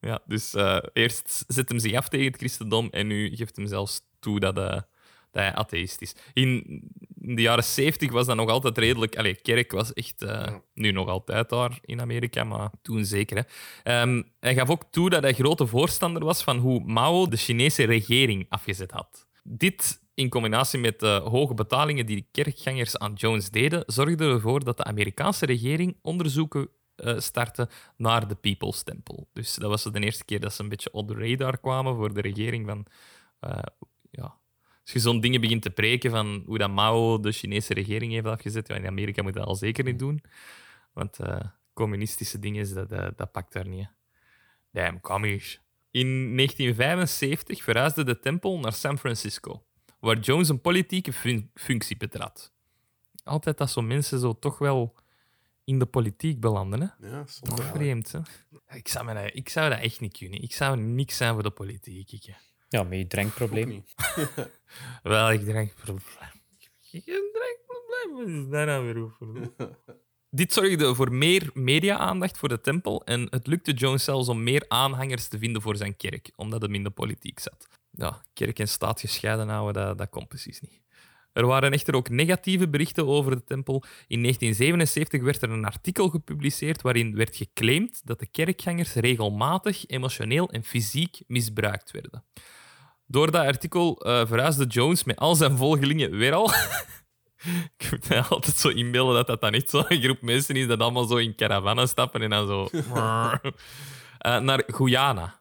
ja, 0.00 0.20
dus 0.26 0.54
eh, 0.54 0.78
eerst 0.92 1.44
zet 1.48 1.68
hem 1.68 1.78
zich 1.78 1.94
af 1.94 2.08
tegen 2.08 2.26
het 2.26 2.36
christendom 2.36 2.88
en 2.90 3.06
nu 3.06 3.36
geeft 3.36 3.56
hem 3.56 3.66
zelfs 3.66 4.00
toe 4.18 4.40
dat, 4.40 4.56
eh, 4.56 4.64
dat 4.70 4.82
hij 5.30 5.54
atheïst 5.54 6.00
is. 6.00 6.14
In, 6.32 6.82
in 7.20 7.34
de 7.34 7.42
jaren 7.42 7.64
70 7.64 8.10
was 8.10 8.26
dat 8.26 8.36
nog 8.36 8.48
altijd 8.50 8.78
redelijk... 8.78 9.16
Allee, 9.16 9.34
kerk 9.34 9.72
was 9.72 9.92
echt... 9.92 10.22
eh, 10.22 10.54
Nu 10.74 10.90
nog 10.90 11.08
altijd 11.08 11.48
daar 11.48 11.78
in 11.84 12.00
Amerika, 12.00 12.44
maar 12.44 12.70
toen 12.82 13.04
zeker. 13.04 13.36
Hè. 13.36 13.42
Ehm, 13.92 14.22
hij 14.40 14.54
gaf 14.54 14.70
ook 14.70 14.84
toe 14.90 15.10
dat 15.10 15.22
hij 15.22 15.32
grote 15.34 15.66
voorstander 15.66 16.24
was 16.24 16.42
van 16.42 16.58
hoe 16.58 16.80
Mao 16.84 17.26
de 17.28 17.36
Chinese 17.36 17.84
regering 17.84 18.46
afgezet 18.48 18.90
had. 18.90 19.26
Dit, 19.42 20.00
in 20.14 20.28
combinatie 20.28 20.78
met 20.78 21.00
de 21.00 21.20
hoge 21.24 21.54
betalingen 21.54 22.06
die 22.06 22.16
de 22.16 22.42
kerkgangers 22.42 22.98
aan 22.98 23.12
Jones 23.12 23.50
deden, 23.50 23.82
zorgde 23.86 24.24
ervoor 24.24 24.64
dat 24.64 24.76
de 24.76 24.84
Amerikaanse 24.84 25.46
regering 25.46 25.96
onderzoeken 26.02 26.68
eh, 26.94 27.18
startte 27.18 27.68
naar 27.96 28.28
de 28.28 28.34
People's 28.34 28.82
Temple. 28.82 29.26
Dus 29.32 29.54
dat 29.54 29.70
was 29.70 29.82
de 29.82 30.00
eerste 30.00 30.24
keer 30.24 30.40
dat 30.40 30.54
ze 30.54 30.62
een 30.62 30.68
beetje 30.68 30.92
on 30.92 31.06
the 31.06 31.14
radar 31.14 31.58
kwamen 31.60 31.96
voor 31.96 32.14
de 32.14 32.20
regering 32.20 32.66
van... 32.66 32.86
eh, 33.40 33.58
als 34.92 35.02
je 35.02 35.08
zo'n 35.10 35.20
dingen 35.20 35.40
begint 35.40 35.62
te 35.62 35.70
preken 35.70 36.10
van 36.10 36.42
hoe 36.46 36.58
dat 36.58 36.70
Mao 36.70 37.20
de 37.20 37.32
Chinese 37.32 37.74
regering 37.74 38.12
heeft 38.12 38.26
afgezet, 38.26 38.68
ja, 38.68 38.74
in 38.74 38.86
Amerika 38.86 39.22
moet 39.22 39.32
je 39.32 39.38
dat 39.38 39.48
al 39.48 39.54
zeker 39.56 39.84
niet 39.84 39.98
doen. 39.98 40.22
Want 40.92 41.18
eh, 41.18 41.40
communistische 41.72 42.38
dingen, 42.38 42.74
dat, 42.74 42.88
dat, 42.88 43.18
dat 43.18 43.32
pakt 43.32 43.52
daar 43.52 43.68
niet. 43.68 43.84
hè. 43.86 43.90
Damn, 44.82 45.00
commies. 45.00 45.60
In 45.90 46.36
1975 46.36 47.62
verhuisde 47.62 48.04
de 48.04 48.18
tempel 48.18 48.58
naar 48.58 48.72
San 48.72 48.98
Francisco, 48.98 49.64
waar 50.00 50.18
Jones 50.18 50.48
een 50.48 50.60
politieke 50.60 51.12
fun- 51.12 51.50
functie 51.54 51.96
betrad. 51.96 52.52
Altijd 53.24 53.58
dat 53.58 53.70
zo'n 53.70 53.86
mensen 53.86 54.18
zo 54.18 54.38
toch 54.38 54.58
wel 54.58 54.94
in 55.64 55.78
de 55.78 55.86
politiek 55.86 56.40
belanden. 56.40 56.80
Hè? 56.80 57.08
Ja, 57.08 57.24
wel. 57.40 57.56
Vreemd, 57.56 58.12
hè? 58.12 58.20
Ik 58.76 58.88
zou, 58.88 59.04
me 59.04 59.14
dat, 59.14 59.30
ik 59.34 59.48
zou 59.48 59.70
dat 59.70 59.78
echt 59.80 60.00
niet 60.00 60.18
kunnen. 60.18 60.42
Ik 60.42 60.52
zou 60.52 60.76
niks 60.80 61.16
zijn 61.16 61.34
voor 61.34 61.42
de 61.42 61.50
politiek. 61.50 62.12
Ik. 62.12 62.34
Ja, 62.70 62.82
met 62.82 62.98
je 62.98 63.06
drankprobleem. 63.06 63.68
niet. 63.68 63.94
Wel, 65.02 65.32
ik 65.32 65.44
denk... 65.44 65.72
Ik 66.90 67.02
heb 67.04 67.16
een 67.16 67.30
drankprobleem. 67.32 68.16
Wat 68.16 68.44
is 68.44 68.50
daar 68.50 68.66
nou 68.66 68.84
weer 68.84 69.02
over? 69.02 69.52
Dit 70.30 70.52
zorgde 70.52 70.94
voor 70.94 71.12
meer 71.12 71.50
media-aandacht 71.54 72.38
voor 72.38 72.48
de 72.48 72.60
tempel 72.60 73.04
en 73.04 73.26
het 73.30 73.46
lukte 73.46 73.72
Jones 73.72 74.04
zelfs 74.04 74.28
om 74.28 74.42
meer 74.42 74.64
aanhangers 74.68 75.28
te 75.28 75.38
vinden 75.38 75.62
voor 75.62 75.76
zijn 75.76 75.96
kerk, 75.96 76.30
omdat 76.36 76.62
hem 76.62 76.74
in 76.74 76.84
de 76.84 76.90
politiek 76.90 77.38
zat. 77.38 77.68
Ja, 77.90 78.22
kerk 78.32 78.58
en 78.58 78.68
staat 78.68 79.00
gescheiden 79.00 79.48
houden, 79.48 79.82
dat, 79.82 79.98
dat 79.98 80.08
kon 80.08 80.26
precies 80.26 80.60
niet. 80.60 80.80
Er 81.32 81.46
waren 81.46 81.72
echter 81.72 81.94
ook 81.94 82.08
negatieve 82.08 82.68
berichten 82.68 83.06
over 83.06 83.30
de 83.30 83.44
tempel. 83.44 83.82
In 84.06 84.22
1977 84.22 85.22
werd 85.22 85.42
er 85.42 85.50
een 85.50 85.64
artikel 85.64 86.08
gepubliceerd 86.08 86.82
waarin 86.82 87.16
werd 87.16 87.36
geclaimd 87.36 88.00
dat 88.04 88.18
de 88.18 88.26
kerkgangers 88.26 88.94
regelmatig 88.94 89.86
emotioneel 89.86 90.50
en 90.50 90.64
fysiek 90.64 91.20
misbruikt 91.26 91.90
werden. 91.90 92.24
Door 93.10 93.30
dat 93.30 93.46
artikel 93.46 94.00
eh, 94.00 94.26
verhuisde 94.26 94.66
Jones 94.66 95.04
met 95.04 95.16
al 95.16 95.34
zijn 95.34 95.56
volgelingen 95.56 96.10
weer 96.10 96.32
al. 96.32 96.52
Ik 97.78 97.90
moet 97.90 98.08
mij 98.08 98.20
altijd 98.20 98.56
zo 98.56 98.68
inbeelden 98.68 99.14
dat 99.14 99.26
dat 99.26 99.40
dan 99.40 99.52
echt 99.52 99.70
zo'n 99.70 99.84
groep 100.02 100.20
mensen 100.20 100.56
is 100.56 100.66
dat 100.66 100.80
allemaal 100.80 101.06
zo 101.06 101.16
in 101.16 101.34
caravannen 101.34 101.88
stappen 101.88 102.22
en 102.22 102.30
dan 102.30 102.46
zo... 102.46 102.68
Eh, 104.18 104.38
naar 104.38 104.62
Guyana, 104.66 105.40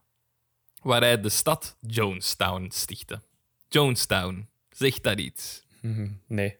waar 0.82 1.02
hij 1.02 1.22
de 1.22 1.30
stad 1.30 1.78
Jonestown 1.82 2.70
stichtte. 2.74 3.22
Jonestown, 3.68 4.50
zegt 4.70 5.04
dat 5.04 5.20
iets? 5.20 5.64
Nee. 6.28 6.58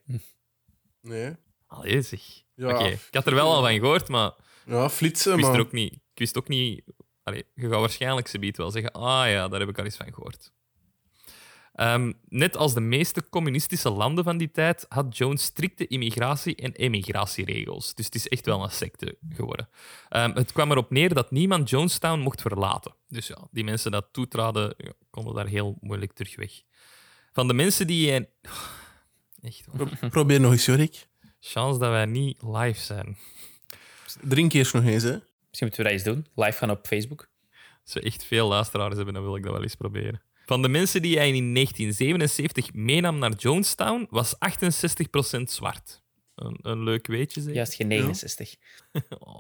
Nee. 1.02 1.36
Allee, 1.68 2.02
zeg. 2.02 2.22
Ja. 2.56 2.70
Oké, 2.70 2.86
ik 2.88 3.08
had 3.12 3.28
er 3.28 3.36
wel 3.36 3.54
al 3.54 3.62
van 3.62 3.74
gehoord, 3.74 4.08
maar 4.08 4.32
Ja, 4.66 4.90
flitsen, 4.90 5.32
ik 5.32 5.38
wist, 5.38 5.50
er 5.50 5.56
maar... 5.56 5.66
ook 5.66 5.72
niet, 5.72 5.94
ik 5.94 6.20
wist 6.20 6.38
ook 6.38 6.48
niet... 6.48 6.84
Allee, 7.24 7.46
je 7.56 7.70
gaat 7.70 7.80
waarschijnlijk 7.80 8.28
ze 8.28 8.52
wel 8.56 8.72
zeggen, 8.72 8.92
ah 8.92 9.30
ja, 9.30 9.48
daar 9.48 9.60
heb 9.60 9.70
ik 9.70 9.78
al 9.78 9.86
eens 9.86 9.96
van 9.96 10.14
gehoord. 10.14 10.52
Ehm, 11.80 12.12
net 12.30 12.58
als 12.58 12.74
de 12.74 12.80
meeste 12.80 13.30
communistische 13.30 13.90
landen 13.90 14.24
van 14.24 14.38
die 14.38 14.52
tijd 14.52 14.86
had 14.90 15.18
Jones 15.18 15.44
strikte 15.44 15.88
immigratie- 15.88 16.56
en 16.56 16.72
emigratieregels. 16.74 17.94
Dus 17.94 18.06
het 18.06 18.16
is 18.16 18.28
echt 18.28 18.46
wel 18.46 18.64
een 18.64 18.72
secte 18.72 19.18
geworden. 19.30 19.70
Ehm, 20.10 20.32
het 20.36 20.52
kwam 20.52 20.72
erop 20.72 20.90
neer 20.92 21.14
dat 21.14 21.32
niemand 21.32 21.70
Jonestown 21.70 22.20
mocht 22.20 22.42
verlaten. 22.42 22.94
Dus 23.08 23.28
ja, 23.28 23.48
die 23.52 23.64
mensen 23.64 23.92
dat 23.92 24.08
toetraden, 24.12 24.74
ja, 24.78 24.92
konden 25.10 25.34
daar 25.36 25.48
heel 25.48 25.78
moeilijk 25.82 26.14
terug 26.14 26.36
weg. 26.36 26.52
Van 27.32 27.48
de 27.48 27.54
mensen 27.54 27.88
die... 27.88 28.10
hij- 28.10 28.30
Echt, 29.42 29.66
hoor. 29.72 29.88
Pro- 29.90 30.10
Probeer 30.10 30.40
nog 30.40 30.52
eens, 30.52 30.66
Jorik. 30.66 31.08
chance 31.40 31.80
dat 31.80 31.90
wij 31.90 32.06
niet 32.06 32.42
live 32.42 32.80
zijn. 32.80 33.18
Drink 34.22 34.54
eerst 34.54 34.74
nog 34.74 34.84
eens, 34.84 35.04
hè. 35.04 35.18
Misschien 35.48 35.68
moeten 35.68 35.78
we 35.78 35.84
dat 35.84 35.92
eens 35.92 36.04
doen. 36.04 36.28
Live 36.46 36.58
gaan 36.58 36.70
op 36.72 36.88
Facebook. 36.88 37.30
Als 37.84 37.94
we 37.94 38.02
echt 38.02 38.24
veel 38.24 38.48
luisteraars 38.48 38.96
hebben, 38.96 39.14
dan 39.14 39.24
wil 39.24 39.36
ik 39.36 39.44
dat 39.44 39.52
wel 39.54 39.64
eens 39.64 39.76
proberen. 39.76 40.22
Van 40.50 40.62
de 40.62 40.70
mensen 40.70 41.02
die 41.02 41.18
hij 41.18 41.28
in 41.28 41.54
1977 41.54 42.74
meenam 42.74 43.20
naar 43.20 43.34
Jonestown, 43.34 44.08
was 44.10 44.36
68% 44.36 45.42
zwart. 45.44 46.02
Een, 46.36 46.60
een 46.62 46.84
leuk 46.84 47.08
weetje, 47.08 47.42
zeg. 47.42 47.54
Juist 47.54 47.74
geen 47.74 47.88
69. 47.88 48.56
Oh. 49.20 49.40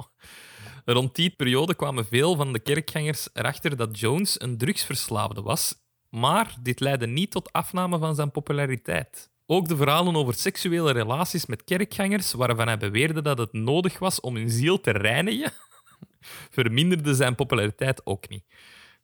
Rond 0.85 1.15
die 1.15 1.29
periode 1.29 1.75
kwamen 1.75 2.05
veel 2.05 2.35
van 2.35 2.53
de 2.53 2.59
kerkgangers 2.59 3.29
erachter 3.33 3.77
dat 3.77 3.99
Jones 3.99 4.41
een 4.41 4.57
drugsverslaafde 4.57 5.41
was, 5.41 5.75
maar 6.09 6.55
dit 6.61 6.79
leidde 6.79 7.07
niet 7.07 7.31
tot 7.31 7.51
afname 7.51 7.97
van 7.97 8.15
zijn 8.15 8.31
populariteit. 8.31 9.29
Ook 9.45 9.67
de 9.67 9.75
verhalen 9.75 10.15
over 10.15 10.33
seksuele 10.33 10.91
relaties 10.91 11.45
met 11.45 11.63
kerkgangers, 11.63 12.33
waarvan 12.33 12.67
hij 12.67 12.77
beweerde 12.77 13.21
dat 13.21 13.37
het 13.37 13.53
nodig 13.53 13.99
was 13.99 14.19
om 14.19 14.35
hun 14.35 14.49
ziel 14.49 14.81
te 14.81 14.91
reinigen, 14.91 15.51
verminderde 16.57 17.13
zijn 17.13 17.35
populariteit 17.35 18.05
ook 18.05 18.29
niet. 18.29 18.43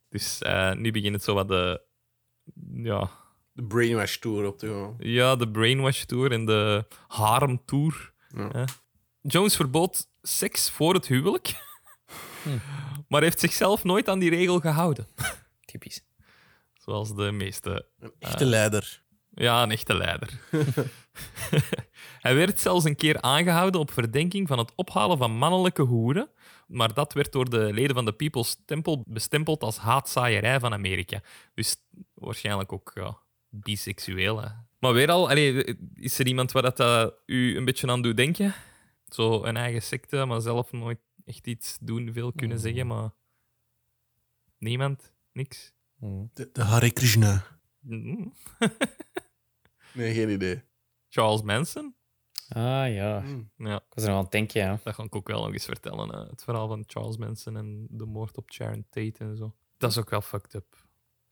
Dus 0.09 0.39
eh, 0.39 0.73
nu 0.73 0.91
begint 0.91 1.13
het 1.13 1.23
zo 1.23 1.33
wat 1.33 1.47
de, 1.47 1.81
ja, 2.73 3.09
De 3.53 3.63
Brainwash 3.63 4.17
Tour 4.17 4.47
op 4.47 4.57
te 4.57 4.67
gaan. 4.67 4.95
ja, 4.99 5.35
de 5.35 5.49
Brainwash 5.49 6.03
Tour 6.03 6.31
en 6.31 6.45
de 6.45 6.85
Harem 7.07 7.61
Tour. 7.65 8.13
Ja. 8.35 8.49
Hè. 8.51 8.63
Jones 9.21 9.55
verbood 9.55 10.07
seks 10.21 10.69
voor 10.69 10.93
het 10.93 11.07
huwelijk, 11.07 11.53
maar 13.07 13.21
heeft 13.21 13.39
zichzelf 13.39 13.83
nooit 13.83 14.09
aan 14.09 14.19
die 14.19 14.29
regel 14.29 14.59
gehouden. 14.59 15.07
Typisch. 15.65 16.03
Zoals 16.73 17.15
de 17.15 17.31
meeste. 17.31 17.87
Een 17.99 18.13
echte 18.19 18.45
leider. 18.45 19.03
Ja, 19.29 19.63
een 19.63 19.71
echte 19.71 19.93
leider. 19.93 20.39
Hij 22.25 22.35
werd 22.35 22.59
zelfs 22.59 22.85
een 22.85 22.95
keer 22.95 23.21
aangehouden 23.21 23.79
op 23.79 23.91
verdenking 23.91 24.47
van 24.47 24.57
het 24.57 24.71
ophalen 24.75 25.17
van 25.17 25.31
mannelijke 25.37 25.81
hoeren, 25.81 26.29
maar 26.65 26.93
dat 26.93 27.13
werd 27.13 27.31
door 27.31 27.49
de 27.49 27.73
leden 27.73 27.95
van 27.95 28.05
de 28.05 28.13
People's 28.13 28.57
Temple 28.65 29.03
bestempeld 29.07 29.63
als 29.63 29.77
haatzaaierij 29.77 30.59
van 30.59 30.73
Amerika. 30.73 31.21
Dus 31.53 31.75
waarschijnlijk 32.13 32.71
ook 32.71 32.91
ja, 32.93 33.17
biseksueel. 33.49 34.41
Hè. 34.41 34.49
Maar 34.79 34.93
weer 34.93 35.11
al, 35.11 35.29
allee, 35.29 35.77
is 35.93 36.19
er 36.19 36.27
iemand 36.27 36.51
waar 36.51 36.61
dat 36.61 36.79
eh, 36.79 37.07
u 37.25 37.57
een 37.57 37.65
beetje 37.65 37.87
aan 37.87 38.01
doet 38.01 38.17
denken? 38.17 38.53
Zo 39.07 39.43
een 39.43 39.57
eigen 39.57 39.81
secte, 39.81 40.25
maar 40.25 40.41
zelf 40.41 40.71
nooit 40.71 40.99
echt 41.25 41.47
iets 41.47 41.77
doen, 41.81 42.13
veel 42.13 42.31
kunnen 42.31 42.59
zeggen, 42.59 42.87
maar 42.87 43.09
niemand, 44.57 45.13
niks. 45.31 45.73
De, 46.33 46.49
de 46.51 46.63
Hare 46.63 46.91
Krishna. 46.91 47.45
Mm. 47.79 48.33
Nee, 49.95 50.13
geen 50.13 50.29
idee. 50.29 50.63
Charles 51.09 51.41
Manson? 51.41 51.95
Ah 52.49 52.93
ja, 52.93 53.21
Hmm. 53.21 53.49
Ja. 53.57 53.75
ik 53.75 53.93
was 53.93 54.03
er 54.03 54.09
nog 54.09 54.17
aan 54.17 54.23
het 54.23 54.31
denken, 54.31 54.61
ja. 54.61 54.79
Dat 54.83 54.95
ga 54.95 55.03
ik 55.03 55.15
ook 55.15 55.27
wel 55.27 55.43
nog 55.43 55.53
eens 55.53 55.65
vertellen. 55.65 56.09
hè. 56.09 56.19
Het 56.29 56.43
verhaal 56.43 56.67
van 56.67 56.83
Charles 56.87 57.17
Manson 57.17 57.57
en 57.57 57.87
de 57.89 58.05
moord 58.05 58.37
op 58.37 58.51
Sharon 58.51 58.85
Tate 58.89 59.15
en 59.17 59.37
zo. 59.37 59.53
Dat 59.77 59.91
is 59.91 59.97
ook 59.97 60.09
wel 60.09 60.21
fucked 60.21 60.53
up. 60.53 60.83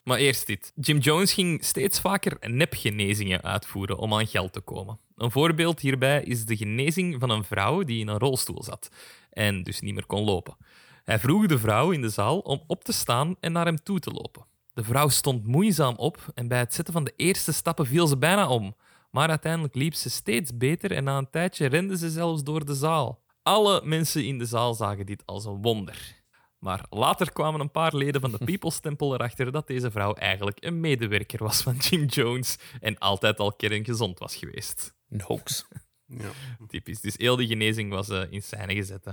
Maar 0.03 0.17
eerst 0.17 0.47
dit. 0.47 0.71
Jim 0.75 0.97
Jones 0.97 1.33
ging 1.33 1.63
steeds 1.63 1.99
vaker 1.99 2.37
nepgenezingen 2.49 3.41
uitvoeren 3.41 3.97
om 3.97 4.13
aan 4.13 4.27
geld 4.27 4.53
te 4.53 4.59
komen. 4.61 4.99
Een 5.15 5.31
voorbeeld 5.31 5.79
hierbij 5.79 6.23
is 6.23 6.45
de 6.45 6.55
genezing 6.57 7.15
van 7.19 7.29
een 7.29 7.43
vrouw 7.43 7.83
die 7.83 7.99
in 7.99 8.07
een 8.07 8.17
rolstoel 8.17 8.63
zat 8.63 8.89
en 9.29 9.63
dus 9.63 9.79
niet 9.79 9.93
meer 9.93 10.05
kon 10.05 10.23
lopen. 10.23 10.57
Hij 11.03 11.19
vroeg 11.19 11.45
de 11.45 11.59
vrouw 11.59 11.91
in 11.91 12.01
de 12.01 12.09
zaal 12.09 12.39
om 12.39 12.63
op 12.67 12.83
te 12.83 12.91
staan 12.93 13.35
en 13.39 13.51
naar 13.51 13.65
hem 13.65 13.83
toe 13.83 13.99
te 13.99 14.11
lopen. 14.11 14.45
De 14.73 14.83
vrouw 14.83 15.07
stond 15.09 15.45
moeizaam 15.47 15.95
op 15.95 16.25
en 16.33 16.47
bij 16.47 16.59
het 16.59 16.73
zetten 16.73 16.93
van 16.93 17.03
de 17.03 17.13
eerste 17.15 17.51
stappen 17.53 17.85
viel 17.85 18.07
ze 18.07 18.17
bijna 18.17 18.47
om. 18.49 18.75
Maar 19.13 19.29
uiteindelijk 19.29 19.75
liep 19.75 19.93
ze 19.93 20.09
steeds 20.09 20.57
beter 20.57 20.91
en 20.91 21.03
na 21.03 21.17
een 21.17 21.29
tijdje 21.29 21.65
rende 21.65 21.97
ze 21.97 22.09
zelfs 22.09 22.43
door 22.43 22.65
de 22.65 22.73
zaal. 22.73 23.23
Alle 23.43 23.81
mensen 23.83 24.25
in 24.25 24.37
de 24.37 24.45
zaal 24.45 24.73
zagen 24.73 25.05
dit 25.05 25.25
als 25.25 25.45
een 25.45 25.61
wonder. 25.61 26.21
Maar 26.57 26.85
later 26.89 27.31
kwamen 27.31 27.59
een 27.59 27.71
paar 27.71 27.95
leden 27.95 28.21
van 28.21 28.31
de 28.31 28.45
People's 28.45 28.79
Temple 28.79 29.13
erachter 29.13 29.51
dat 29.51 29.67
deze 29.67 29.91
vrouw 29.91 30.13
eigenlijk 30.13 30.63
een 30.63 30.79
medewerker 30.79 31.43
was 31.43 31.61
van 31.61 31.75
Jim 31.75 32.05
Jones 32.05 32.57
en 32.79 32.97
altijd 32.97 33.39
al 33.39 33.53
kerngezond 33.53 34.19
was 34.19 34.35
geweest. 34.35 34.93
Een 35.09 35.21
hoax. 35.21 35.65
Ja. 36.05 36.29
Typisch. 36.67 37.01
Dus 37.01 37.17
heel 37.17 37.35
die 37.35 37.47
genezing 37.47 37.91
was 37.91 38.09
eh, 38.09 38.31
in 38.31 38.41
scène 38.41 38.73
gezet. 38.73 39.05
hè. 39.05 39.11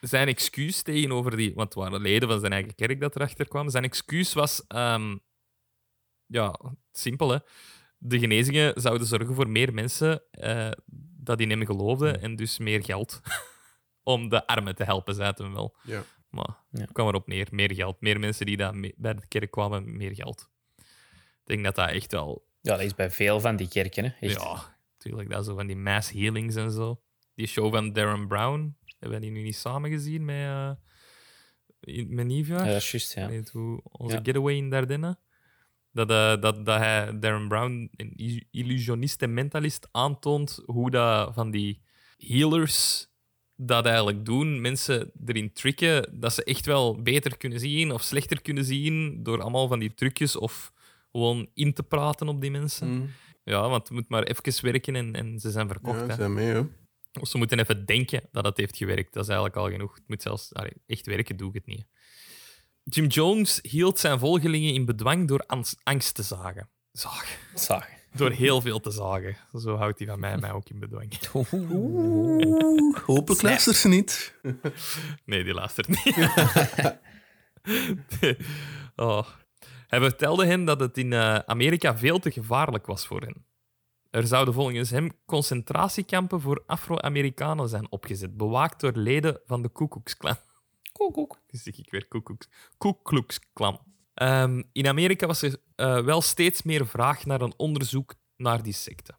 Zijn 0.00 0.28
excuus 0.28 0.82
tegenover 0.82 1.36
die... 1.36 1.54
Want 1.54 1.74
het 1.74 1.82
waren 1.82 2.00
leden 2.00 2.28
van 2.28 2.40
zijn 2.40 2.52
eigen 2.52 2.74
kerk 2.74 3.00
dat 3.00 3.16
erachter 3.16 3.48
kwamen. 3.48 3.70
Zijn 3.70 3.84
excuus 3.84 4.32
was... 4.32 4.66
ehm, 4.66 5.16
ja, 6.26 6.60
simpel, 6.92 7.30
hè. 7.30 7.38
De 7.98 8.18
genezingen 8.18 8.80
zouden 8.80 9.06
zorgen 9.06 9.34
voor 9.34 9.48
meer 9.48 9.74
mensen 9.74 10.22
eh, 10.30 10.70
dat 11.16 11.40
in 11.40 11.50
hem 11.50 11.66
geloofden 11.66 12.20
en 12.22 12.36
dus 12.36 12.58
meer 12.58 12.84
geld. 12.84 13.20
Om 14.02 14.28
de 14.28 14.46
armen 14.46 14.74
te 14.74 14.84
helpen, 14.84 15.14
zei 15.14 15.28
het 15.28 15.38
hem 15.38 15.52
wel. 15.54 15.76
Ja. 15.82 16.04
Maar 16.30 16.56
Ja. 16.70 16.80
het 16.80 16.92
kwam 16.92 17.08
erop 17.08 17.26
neer. 17.26 17.48
Meer 17.50 17.74
geld. 17.74 18.00
Meer 18.00 18.18
mensen 18.18 18.46
die 18.46 18.56
daar 18.56 18.74
mee- 18.76 18.94
bij 18.96 19.14
de 19.14 19.26
kerk 19.28 19.50
kwamen, 19.50 19.96
meer 19.96 20.14
geld. 20.14 20.50
Ik 20.76 20.84
denk 21.44 21.64
dat 21.64 21.74
dat 21.74 21.88
echt 21.90 22.12
wel 22.12 22.46
Ja, 22.60 22.72
dat 22.76 22.80
is 22.84 22.94
bij 22.94 23.10
veel 23.10 23.40
van 23.40 23.56
die 23.56 23.68
kerken, 23.68 24.04
hè. 24.04 24.10
Echt. 24.28 24.40
ja, 24.40 24.76
natuurlijk. 24.92 25.30
Dat 25.30 25.44
zo 25.44 25.54
van 25.54 25.66
die 25.66 25.76
mass 25.76 26.10
healings 26.10 26.54
en 26.54 26.70
zo. 26.70 27.00
Die 27.34 27.46
show 27.46 27.72
van 27.74 27.92
Darren 27.92 28.26
Brown, 28.28 28.76
hebben 28.98 29.18
we 29.20 29.24
die 29.26 29.34
nu 29.34 29.42
niet 29.42 29.56
samen 29.56 29.90
gezien 29.90 30.24
met, 30.24 30.36
eh 30.36 30.70
in- 31.80 32.14
met 32.14 32.26
Nivea? 32.26 32.58
Ja, 32.58 32.64
dat 32.72 32.76
is 32.82 32.90
juist, 32.90 33.14
ja. 33.14 33.26
Nee, 33.26 33.42
hoe- 33.52 33.80
onze 33.82 34.16
Ja. 34.16 34.22
getaway 34.24 34.54
in 34.54 34.70
Dardenne. 34.70 35.18
Dat, 36.06 36.10
eh, 36.10 36.42
dat, 36.42 36.66
dat 36.66 36.78
hij, 36.78 37.18
Darren 37.18 37.48
Brown, 37.48 37.90
een 37.96 38.46
illusionist 38.50 39.22
en 39.22 39.34
mentalist, 39.34 39.88
aantoont 39.92 40.62
hoe 40.66 40.90
dat 40.90 41.34
van 41.34 41.50
die 41.50 41.82
healers 42.16 43.06
dat 43.56 43.86
eigenlijk 43.86 44.24
doen. 44.24 44.60
Mensen 44.60 45.10
erin 45.26 45.52
tricken 45.52 46.20
dat 46.20 46.32
ze 46.32 46.44
echt 46.44 46.66
wel 46.66 47.02
beter 47.02 47.36
kunnen 47.36 47.60
zien 47.60 47.92
of 47.92 48.02
slechter 48.02 48.42
kunnen 48.42 48.64
zien 48.64 49.22
door 49.22 49.40
allemaal 49.40 49.68
van 49.68 49.78
die 49.78 49.94
trucjes 49.94 50.36
of 50.36 50.72
gewoon 51.12 51.50
in 51.54 51.72
te 51.72 51.82
praten 51.82 52.28
op 52.28 52.40
die 52.40 52.50
mensen. 52.50 52.88
Hmm. 52.88 53.10
Ja, 53.44 53.68
want 53.68 53.88
het 53.88 53.90
moet 53.90 54.08
maar 54.08 54.22
even 54.22 54.64
werken 54.64 54.96
en, 54.96 55.14
en 55.14 55.38
ze 55.38 55.50
zijn 55.50 55.68
verkocht. 55.68 56.00
Ja, 56.00 56.06
hè. 56.06 56.14
zijn 56.14 56.34
mee, 56.34 56.46
hè. 56.46 56.62
Of 57.20 57.28
ze 57.28 57.38
moeten 57.38 57.58
even 57.58 57.86
denken 57.86 58.22
dat 58.32 58.44
het 58.44 58.56
heeft 58.56 58.76
gewerkt. 58.76 59.12
Dat 59.12 59.22
is 59.22 59.28
eigenlijk 59.28 59.58
al 59.58 59.70
genoeg. 59.70 59.94
Het 59.94 60.08
moet 60.08 60.22
zelfs 60.22 60.54
allee, 60.54 60.72
echt 60.86 61.06
werken, 61.06 61.36
doe 61.36 61.48
ik 61.48 61.54
het 61.54 61.66
niet. 61.66 61.86
Jim 62.90 63.06
Jones 63.06 63.58
hield 63.62 63.98
zijn 63.98 64.18
volgelingen 64.18 64.74
in 64.74 64.84
bedwang 64.84 65.28
door 65.28 65.44
angst 65.82 66.14
te 66.14 66.22
zagen. 66.22 66.68
Zagen. 66.92 67.38
Zagen. 67.54 67.96
Door 68.12 68.30
heel 68.30 68.60
veel 68.60 68.80
te 68.80 68.90
zagen. 68.90 69.36
Zo 69.52 69.76
houdt 69.76 69.98
hij 69.98 70.08
van 70.08 70.20
mij, 70.20 70.36
mij 70.36 70.52
ook 70.52 70.68
in 70.68 70.78
bedwang. 70.78 71.12
Oeh, 71.52 72.96
hopelijk 73.04 73.42
luistert 73.42 73.76
ze 73.76 73.88
niet. 73.88 74.34
Nee, 75.24 75.44
die 75.44 75.54
luistert 75.54 75.88
niet. 75.88 76.16
oh. 78.96 79.26
Hij 79.86 80.00
vertelde 80.00 80.46
hen 80.46 80.64
dat 80.64 80.80
het 80.80 80.98
in 80.98 81.12
eh, 81.12 81.38
Amerika 81.38 81.98
veel 81.98 82.18
te 82.18 82.30
gevaarlijk 82.30 82.86
was 82.86 83.06
voor 83.06 83.20
hen. 83.20 83.46
Er 84.10 84.26
zouden 84.26 84.54
volgens 84.54 84.90
hem 84.90 85.10
concentratiekampen 85.26 86.40
voor 86.40 86.62
Afro-Amerikanen 86.66 87.68
zijn 87.68 87.90
opgezet, 87.90 88.36
bewaakt 88.36 88.80
door 88.80 88.92
leden 88.94 89.40
van 89.46 89.62
de 89.62 89.72
Ku 89.72 89.88
Klux 89.88 90.16
Klan. 90.16 90.36
Koek, 90.98 91.12
koek. 91.12 91.40
Dus 91.46 91.66
ik 91.66 91.90
weer 91.90 92.08
Klux 93.02 93.40
Klan. 93.52 93.80
Ehm, 94.14 94.62
in 94.72 94.86
Amerika 94.86 95.26
was 95.26 95.42
er 95.42 95.56
eh, 95.74 96.00
wel 96.00 96.20
steeds 96.20 96.62
meer 96.62 96.86
vraag 96.86 97.26
naar 97.26 97.40
een 97.40 97.54
onderzoek 97.56 98.14
naar 98.36 98.62
die 98.62 98.72
secte. 98.72 99.14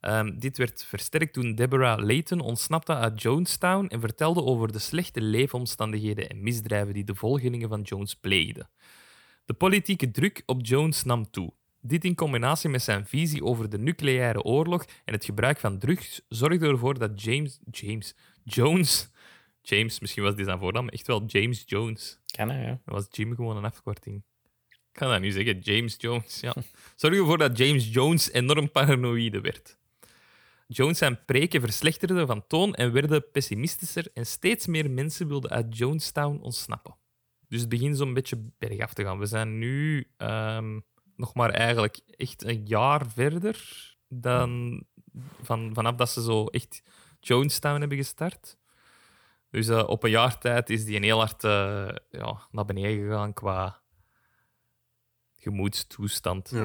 Ehm, 0.00 0.38
dit 0.38 0.58
werd 0.58 0.84
versterkt 0.84 1.32
toen 1.32 1.54
Deborah 1.54 2.04
Layton 2.04 2.40
ontsnapte 2.40 2.94
uit 2.94 3.22
Jonestown 3.22 3.86
en 3.86 4.00
vertelde 4.00 4.42
over 4.42 4.72
de 4.72 4.78
slechte 4.78 5.20
leefomstandigheden 5.20 6.28
en 6.28 6.42
misdrijven 6.42 6.94
die 6.94 7.04
de 7.04 7.14
volgelingen 7.14 7.68
van 7.68 7.82
Jones 7.82 8.14
pleegden. 8.14 8.70
De 9.44 9.54
politieke 9.54 10.10
druk 10.10 10.42
op 10.46 10.66
Jones 10.66 11.04
nam 11.04 11.30
toe. 11.30 11.52
Dit 11.80 12.04
in 12.04 12.14
combinatie 12.14 12.70
met 12.70 12.82
zijn 12.82 13.06
visie 13.06 13.44
over 13.44 13.68
de 13.68 13.78
nucleaire 13.78 14.42
oorlog 14.42 14.84
en 15.04 15.12
het 15.12 15.24
gebruik 15.24 15.58
van 15.58 15.78
drugs 15.78 16.20
zorgde 16.28 16.68
ervoor 16.68 16.98
dat 16.98 17.22
James, 17.22 17.58
James 17.70 18.14
Jones, 18.44 19.10
James, 19.68 20.00
misschien 20.00 20.22
was 20.22 20.34
dit 20.34 20.46
zijn 20.46 20.58
voornaam, 20.58 20.88
echt 20.88 21.06
wel 21.06 21.24
James 21.26 21.62
Jones. 21.66 22.18
Kan 22.26 22.50
hè, 22.50 22.66
ja. 22.66 22.80
Dat 22.84 22.94
was 22.94 23.06
Jim 23.10 23.34
gewoon 23.34 23.56
een 23.56 23.64
afkorting. 23.64 24.22
Ik 24.68 25.04
kan 25.04 25.10
dat 25.10 25.20
nu 25.20 25.30
zeggen, 25.30 25.58
James 25.58 25.94
Jones. 25.98 26.40
Ja. 26.40 26.54
Zorg 26.96 27.14
ervoor 27.14 27.38
dat 27.38 27.58
James 27.58 27.92
Jones 27.92 28.32
enorm 28.32 28.70
paranoïde 28.70 29.40
werd. 29.40 29.78
Jones 30.66 30.98
zijn 30.98 31.24
preken 31.24 31.60
verslechterden 31.60 32.26
van 32.26 32.46
toon 32.46 32.74
en 32.74 32.92
werden 32.92 33.30
pessimistischer 33.30 34.10
en 34.14 34.26
steeds 34.26 34.66
meer 34.66 34.90
mensen 34.90 35.28
wilden 35.28 35.50
uit 35.50 35.76
Jonestown 35.76 36.38
ontsnappen. 36.42 36.96
Dus 37.48 37.60
het 37.60 37.68
begint 37.68 37.96
zo'n 37.96 38.14
beetje 38.14 38.50
bergaf 38.58 38.94
te 38.94 39.02
gaan. 39.02 39.18
We 39.18 39.26
zijn 39.26 39.58
nu 39.58 40.08
ehm, 40.16 40.80
nog 41.16 41.34
maar 41.34 41.50
eigenlijk 41.50 42.00
echt 42.06 42.44
een 42.44 42.66
jaar 42.66 43.10
verder 43.10 43.96
dan 44.08 44.82
van, 45.42 45.70
vanaf 45.74 45.94
dat 45.94 46.10
ze 46.10 46.22
zo 46.22 46.46
echt 46.46 46.82
Jonestown 47.20 47.80
hebben 47.80 47.98
gestart. 47.98 48.56
Dus 49.50 49.68
eh, 49.68 49.88
op 49.88 50.02
een 50.02 50.10
jaar 50.10 50.38
tijd 50.38 50.70
is 50.70 50.84
die 50.84 50.96
een 50.96 51.02
heel 51.02 51.18
hard 51.18 51.44
eh, 51.44 51.88
ja, 52.10 52.48
naar 52.50 52.64
beneden 52.64 53.04
gegaan 53.04 53.32
qua 53.32 53.80
gemoedstoestand. 55.34 56.50
Ja. 56.50 56.64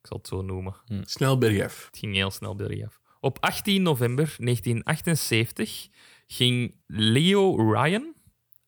Ik 0.00 0.06
zal 0.06 0.16
het 0.16 0.26
zo 0.26 0.42
noemen. 0.42 0.74
Snel 1.02 1.38
bergaf. 1.38 1.86
Het 1.86 1.98
ging 1.98 2.14
heel 2.14 2.30
snel 2.30 2.54
bergaf. 2.54 3.00
Op 3.20 3.38
18 3.40 3.82
november 3.82 4.34
1978 4.38 5.88
ging 6.26 6.74
Leo 6.86 7.72
Ryan, 7.72 8.14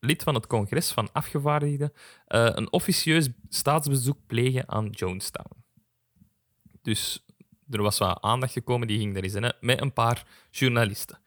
lid 0.00 0.23
van 0.23 0.35
het 0.35 0.47
congres 0.47 0.90
van 0.90 1.12
afgevaardigden, 1.12 1.92
eh, 2.26 2.50
een 2.52 2.73
officieus 2.73 3.28
staatsbezoek 3.49 4.19
plegen 4.26 4.69
aan 4.69 4.88
Jonestown. 4.90 5.64
Dus 6.83 7.25
er 7.71 7.83
was 7.83 7.99
wat 7.99 8.23
aandacht 8.23 8.52
gekomen, 8.52 8.87
die 8.87 8.99
ging 8.99 9.16
er 9.16 9.23
eens 9.23 9.35
in, 9.35 9.42
hè, 9.42 9.50
met 9.61 9.80
een 9.80 9.92
paar 9.92 10.26
journalisten. 10.50 11.19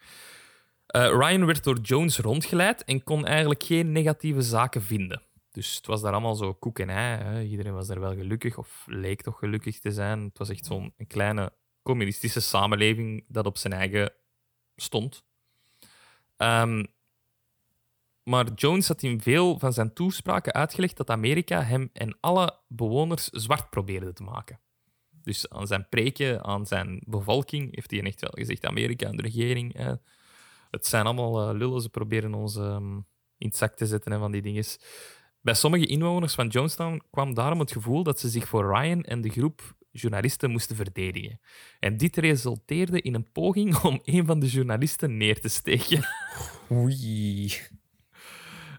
Eh, 0.86 1.08
Ryan 1.08 1.46
werd 1.46 1.64
door 1.64 1.80
Jones 1.80 2.18
rondgeleid 2.18 2.84
en 2.84 3.04
kon 3.04 3.26
eigenlijk 3.26 3.64
geen 3.64 3.92
negatieve 3.92 4.42
zaken 4.42 4.82
vinden. 4.82 5.22
Dus 5.52 5.76
het 5.76 5.86
was 5.86 6.02
daar 6.02 6.12
allemaal 6.12 6.36
zo 6.36 6.54
koek 6.54 6.80
en 6.80 6.90
ei. 6.90 7.24
Hè. 7.24 7.42
Iedereen 7.42 7.74
was 7.74 7.88
daar 7.88 8.00
wel 8.00 8.16
gelukkig, 8.16 8.58
of 8.58 8.84
leek 8.88 9.22
toch 9.22 9.40
gelukkig 9.40 9.80
te 9.80 9.92
zijn. 9.92 10.22
Het 10.24 10.38
was 10.38 10.50
echt 10.50 10.66
zo'n 10.66 10.94
kleine 11.08 11.54
communistische 11.82 12.40
samenleving 12.40 13.26
dat 13.28 13.46
op 13.46 13.58
zijn 13.58 13.74
eigen 13.74 14.14
stond. 14.76 15.24
Ehm, 16.38 16.84
maar 18.24 18.54
Jones 18.56 18.88
had 18.88 19.04
in 19.04 19.22
veel 19.22 19.60
van 19.60 19.74
zijn 19.74 19.94
toespraken 19.94 20.54
uitgelegd 20.54 20.98
dat 20.98 21.10
Amerika 21.10 21.64
hem 21.64 21.90
en 21.94 22.18
alle 22.20 22.60
bewoners 22.68 23.30
zwart 23.30 23.70
probeerde 23.70 24.14
te 24.14 24.24
maken. 24.24 24.60
Dus 25.10 25.50
aan 25.50 25.68
zijn 25.68 25.90
preken, 25.90 26.44
aan 26.44 26.66
zijn 26.66 27.02
bevolking, 27.06 27.76
heeft 27.76 27.92
hij 27.92 28.04
echt 28.04 28.22
wel 28.22 28.34
gezegd: 28.34 28.66
Amerika 28.66 29.08
en 29.08 29.18
de 29.18 29.24
regering. 29.24 29.74
Hè, 29.78 29.94
het 30.74 30.86
zijn 30.86 31.06
allemaal 31.06 31.50
eh, 31.50 31.58
lullen, 31.58 31.82
ze 31.82 31.90
proberen 31.90 32.34
ons 32.34 32.56
ehm, 32.56 32.96
in 33.38 33.48
het 33.48 33.56
zak 33.56 33.76
te 33.76 33.86
zetten 33.86 34.12
en 34.12 34.20
van 34.20 34.32
die 34.32 34.42
dingen. 34.42 34.66
Bij 35.42 35.54
sommige 35.54 35.86
inwoners 35.86 36.34
van 36.34 36.48
Jonestown 36.48 37.02
kwam 37.12 37.34
daarom 37.34 37.60
het 37.60 37.72
gevoel 37.72 38.04
dat 38.04 38.20
ze 38.20 38.30
zich 38.30 38.48
voor 38.48 38.76
Ryan 38.76 39.04
en 39.04 39.22
de 39.22 39.30
groep 39.30 39.76
journalisten 39.92 40.52
moesten 40.52 40.76
verdedigen. 40.76 41.40
En 41.80 41.98
dit 41.98 42.18
resulteerde 42.18 43.02
in 43.02 43.14
een 43.14 43.32
poging 43.32 43.78
om 43.90 44.02
een 44.04 44.26
van 44.26 44.40
de 44.40 44.48
journalisten 44.48 45.18
neer 45.18 45.42
te 45.42 45.48
steken. 45.48 46.08
Oei. 46.72 47.54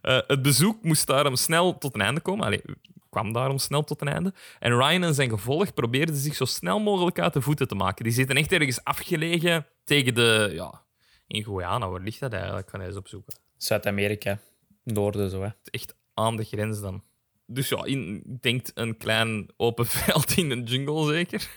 Eh, 0.02 0.20
het 0.26 0.42
bezoek 0.42 0.82
moest 0.82 1.06
daarom 1.06 1.36
snel 1.36 1.78
tot 1.78 1.94
een 1.94 2.00
einde 2.00 2.20
komen. 2.20 2.46
Allee, 2.46 2.62
kwam 3.10 3.32
daarom 3.32 3.58
snel 3.58 3.84
tot 3.84 4.00
een 4.00 4.08
einde. 4.08 4.34
En 4.58 4.76
Ryan 4.76 5.02
en 5.02 5.14
zijn 5.14 5.30
gevolg 5.30 5.74
probeerden 5.74 6.16
zich 6.16 6.34
zo 6.34 6.44
snel 6.44 6.80
mogelijk 6.80 7.18
uit 7.18 7.32
de 7.32 7.40
voeten 7.40 7.68
te 7.68 7.74
maken. 7.74 8.04
Die 8.04 8.12
zitten 8.12 8.36
echt 8.36 8.52
ergens 8.52 8.84
afgelegen 8.84 9.66
tegen 9.84 10.14
de... 10.14 10.50
Ja, 10.52 10.84
in 11.26 11.44
Guyana, 11.44 11.88
waar 11.88 12.00
ligt 12.00 12.20
dat 12.20 12.32
eigenlijk? 12.32 12.66
Ik 12.66 12.80
ga 12.80 12.86
eens 12.86 12.96
opzoeken. 12.96 13.34
Zuid-Amerika. 13.56 14.38
Noorden 14.82 15.30
zo, 15.30 15.42
hè. 15.42 15.48
Echt 15.64 15.96
aan 16.14 16.36
de 16.36 16.44
grens 16.44 16.80
dan. 16.80 17.02
Dus 17.46 17.68
ja, 17.68 17.84
in, 17.84 18.22
ik 18.26 18.42
denk 18.42 18.66
een 18.74 18.96
klein 18.96 19.48
open 19.56 19.86
veld 19.96 20.36
in 20.36 20.50
een 20.50 20.62
jungle 20.62 21.12
zeker. 21.12 21.50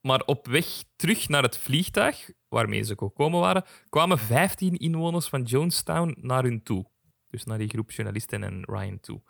Maar 0.00 0.22
op 0.26 0.46
weg 0.46 0.66
terug 0.96 1.28
naar 1.28 1.42
het 1.42 1.58
vliegtuig, 1.58 2.30
waarmee 2.48 2.82
ze 2.82 2.94
gekomen 2.96 3.40
waren, 3.40 3.64
kwamen 3.88 4.18
15 4.18 4.76
inwoners 4.76 5.28
van 5.28 5.42
Jonestown 5.42 6.16
naar 6.20 6.42
hun 6.42 6.62
toe. 6.62 6.86
Dus 7.30 7.44
naar 7.44 7.58
die 7.58 7.68
groep 7.68 7.90
journalisten 7.90 8.42
en 8.42 8.64
Ryan 8.64 9.00
toe. 9.00 9.22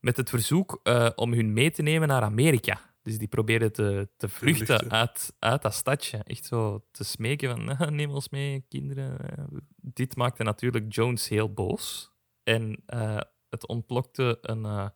Met 0.00 0.16
het 0.16 0.30
verzoek 0.30 0.80
eh, 0.82 1.10
om 1.14 1.32
hun 1.32 1.52
mee 1.52 1.70
te 1.70 1.82
nemen 1.82 2.08
naar 2.08 2.22
Amerika. 2.22 2.80
Dus 3.08 3.18
die 3.18 3.28
probeerden 3.28 3.72
te, 3.72 4.08
te 4.16 4.28
vluchten, 4.28 4.66
vluchten. 4.66 4.90
Uit, 4.90 5.32
uit 5.38 5.62
dat 5.62 5.74
stadje. 5.74 6.18
Echt 6.18 6.44
zo 6.44 6.84
te 6.90 7.04
smeken 7.04 7.50
van, 7.50 7.68
"Ah, 7.78 7.88
neem 7.88 8.10
ons 8.10 8.28
mee, 8.28 8.64
kinderen. 8.68 9.18
Dit 9.76 10.16
maakte 10.16 10.42
natuurlijk 10.42 10.94
Jones 10.94 11.28
heel 11.28 11.52
boos. 11.52 12.12
En 12.42 12.82
eh, 12.86 13.20
het 13.48 13.66
ontplokte 13.66 14.38
een, 14.40 14.64
eh, 14.64 14.88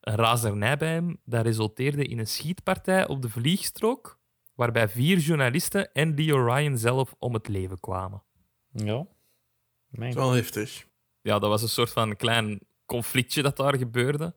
een 0.00 0.14
razernij 0.14 0.76
bij 0.76 0.92
hem. 0.92 1.20
Dat 1.24 1.44
resulteerde 1.44 2.04
in 2.04 2.18
een 2.18 2.26
schietpartij 2.26 3.08
op 3.08 3.22
de 3.22 3.28
vliegstrook, 3.28 4.18
waarbij 4.54 4.88
vier 4.88 5.18
journalisten 5.18 5.92
en 5.92 6.14
Leo 6.14 6.44
Ryan 6.44 6.78
zelf 6.78 7.14
om 7.18 7.34
het 7.34 7.48
leven 7.48 7.80
kwamen. 7.80 8.22
Ja. 8.72 8.92
Dat 8.96 9.06
Mijn 9.88 10.10
is 10.10 10.16
wel 10.16 10.32
heftig. 10.32 10.86
Ja, 11.20 11.38
dat 11.38 11.50
was 11.50 11.62
een 11.62 11.68
soort 11.68 11.90
van 11.90 12.16
klein 12.16 12.60
conflictje 12.84 13.42
dat 13.42 13.56
daar 13.56 13.76
gebeurde. 13.76 14.34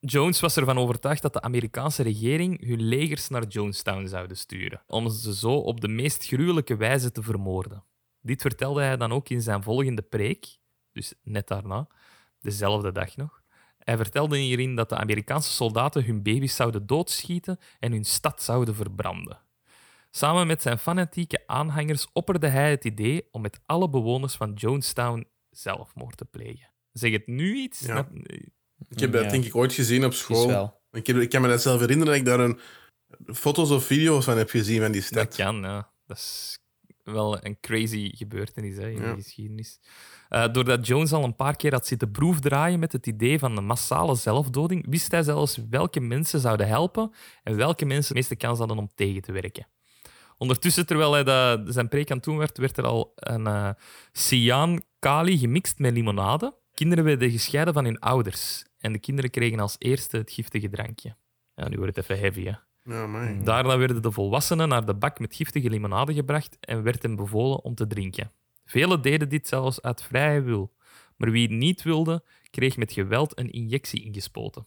Jones 0.00 0.40
was 0.40 0.56
ervan 0.56 0.78
overtuigd 0.78 1.22
dat 1.22 1.32
de 1.32 1.40
Amerikaanse 1.40 2.02
regering 2.02 2.66
hun 2.66 2.82
legers 2.82 3.28
naar 3.28 3.46
Jonestown 3.46 4.06
zouden 4.06 4.36
sturen, 4.36 4.82
om 4.86 5.10
ze 5.10 5.34
zo 5.34 5.52
op 5.52 5.80
de 5.80 5.88
meest 5.88 6.26
gruwelijke 6.26 6.76
wijze 6.76 7.12
te 7.12 7.22
vermoorden. 7.22 7.84
Dit 8.20 8.40
vertelde 8.40 8.82
hij 8.82 8.96
dan 8.96 9.12
ook 9.12 9.28
in 9.28 9.42
zijn 9.42 9.62
volgende 9.62 10.02
preek, 10.02 10.58
dus 10.92 11.14
net 11.22 11.48
daarna, 11.48 11.88
dezelfde 12.40 12.92
dag 12.92 13.16
nog. 13.16 13.42
Hij 13.78 13.96
vertelde 13.96 14.36
hierin 14.36 14.74
dat 14.76 14.88
de 14.88 14.96
Amerikaanse 14.96 15.50
soldaten 15.50 16.04
hun 16.04 16.22
baby's 16.22 16.56
zouden 16.56 16.86
doodschieten 16.86 17.58
en 17.78 17.92
hun 17.92 18.04
stad 18.04 18.42
zouden 18.42 18.74
verbranden. 18.74 19.40
Samen 20.10 20.46
met 20.46 20.62
zijn 20.62 20.78
fanatieke 20.78 21.42
aanhangers 21.46 22.06
opperde 22.12 22.48
hij 22.48 22.70
het 22.70 22.84
idee 22.84 23.28
om 23.30 23.40
met 23.40 23.60
alle 23.66 23.88
bewoners 23.88 24.34
van 24.34 24.52
Jonestown 24.52 25.26
zelfmoord 25.50 26.16
te 26.16 26.24
plegen. 26.24 26.70
Zeg 26.92 27.12
het 27.12 27.26
nu 27.26 27.56
iets? 27.56 27.80
Ja. 27.80 28.08
Ik 28.88 28.98
heb 29.00 29.12
dat 29.12 29.24
Ja. 29.24 29.30
denk 29.30 29.44
ik 29.44 29.56
ooit 29.56 29.72
gezien 29.72 30.04
op 30.04 30.12
school. 30.14 30.76
Ik, 30.90 31.06
heb, 31.06 31.16
ik 31.16 31.28
kan 31.30 31.42
me 31.42 31.48
dat 31.48 31.62
zelf 31.62 31.80
herinneren 31.80 32.12
dat 32.12 32.22
ik 32.22 32.28
daar 32.28 32.40
een, 32.40 32.58
foto's 33.34 33.70
of 33.70 33.84
video's 33.84 34.24
van 34.24 34.38
heb 34.38 34.50
gezien 34.50 34.80
van 34.82 34.92
die 34.92 35.00
Dat 35.00 35.10
stad. 35.10 35.34
kan, 35.34 35.56
ja. 35.62 35.90
Dat 36.06 36.16
is 36.16 36.58
wel 37.02 37.44
een 37.44 37.60
crazy 37.60 38.16
gebeurtenis 38.16 38.76
hè, 38.76 38.88
in 38.90 39.02
Ja. 39.02 39.14
de 39.14 39.22
geschiedenis. 39.22 39.80
Eh, 40.28 40.52
doordat 40.52 40.86
Jones 40.86 41.12
al 41.12 41.24
een 41.24 41.36
paar 41.36 41.56
keer 41.56 41.72
had 41.72 41.86
zitten 41.86 42.10
proefdraaien 42.10 42.78
met 42.78 42.92
het 42.92 43.06
idee 43.06 43.38
van 43.38 43.56
een 43.56 43.64
massale 43.66 44.14
zelfdoding, 44.14 44.86
wist 44.88 45.10
hij 45.10 45.22
zelfs 45.22 45.58
welke 45.70 46.00
mensen 46.00 46.40
zouden 46.40 46.66
helpen 46.68 47.12
en 47.42 47.56
welke 47.56 47.84
mensen 47.84 48.08
de 48.12 48.18
meeste 48.20 48.36
kans 48.36 48.58
hadden 48.58 48.78
om 48.78 48.88
tegen 48.94 49.22
te 49.22 49.32
werken. 49.32 49.66
Ondertussen, 50.36 50.86
terwijl 50.86 51.12
hij 51.12 51.24
dat, 51.24 51.60
zijn 51.66 51.88
preek 51.88 52.10
aan 52.10 52.16
het 52.16 52.26
doen 52.26 52.36
werd, 52.36 52.58
werd 52.58 52.76
er 52.78 52.84
al 52.86 53.12
een 53.14 53.46
eh 53.46 53.70
cyaan 54.12 54.80
kali 54.98 55.38
gemixt 55.38 55.78
met 55.78 55.92
limonade. 55.92 56.56
Kinderen 56.74 57.04
werden 57.04 57.30
gescheiden 57.30 57.74
van 57.74 57.84
hun 57.84 57.98
ouders 57.98 58.64
en 58.78 58.92
de 58.92 58.98
kinderen 58.98 59.30
kregen 59.30 59.60
als 59.60 59.76
eerste 59.78 60.16
het 60.16 60.30
giftige 60.30 60.68
drankje. 60.68 61.16
Ja, 61.54 61.68
nu 61.68 61.76
wordt 61.76 61.96
het 61.96 62.04
even 62.04 62.18
heavy, 62.18 62.44
hè. 62.44 62.54
Ja, 62.84 63.06
man. 63.06 63.44
Daarna 63.44 63.78
werden 63.78 64.02
de 64.02 64.12
volwassenen 64.12 64.68
naar 64.68 64.86
de 64.86 64.94
bak 64.94 65.18
met 65.18 65.34
giftige 65.34 65.70
limonade 65.70 66.14
gebracht 66.14 66.56
en 66.60 66.82
werd 66.82 67.02
hen 67.02 67.16
bevolen 67.16 67.64
om 67.64 67.74
te 67.74 67.86
drinken. 67.86 68.32
Velen 68.64 69.02
deden 69.02 69.28
dit 69.28 69.48
zelfs 69.48 69.82
uit 69.82 70.02
vrije 70.02 70.42
wil, 70.42 70.74
maar 71.16 71.30
wie 71.30 71.42
het 71.42 71.56
niet 71.56 71.82
wilde, 71.82 72.24
kreeg 72.50 72.76
met 72.76 72.92
geweld 72.92 73.38
een 73.38 73.50
injectie 73.50 74.04
ingespoten. 74.04 74.66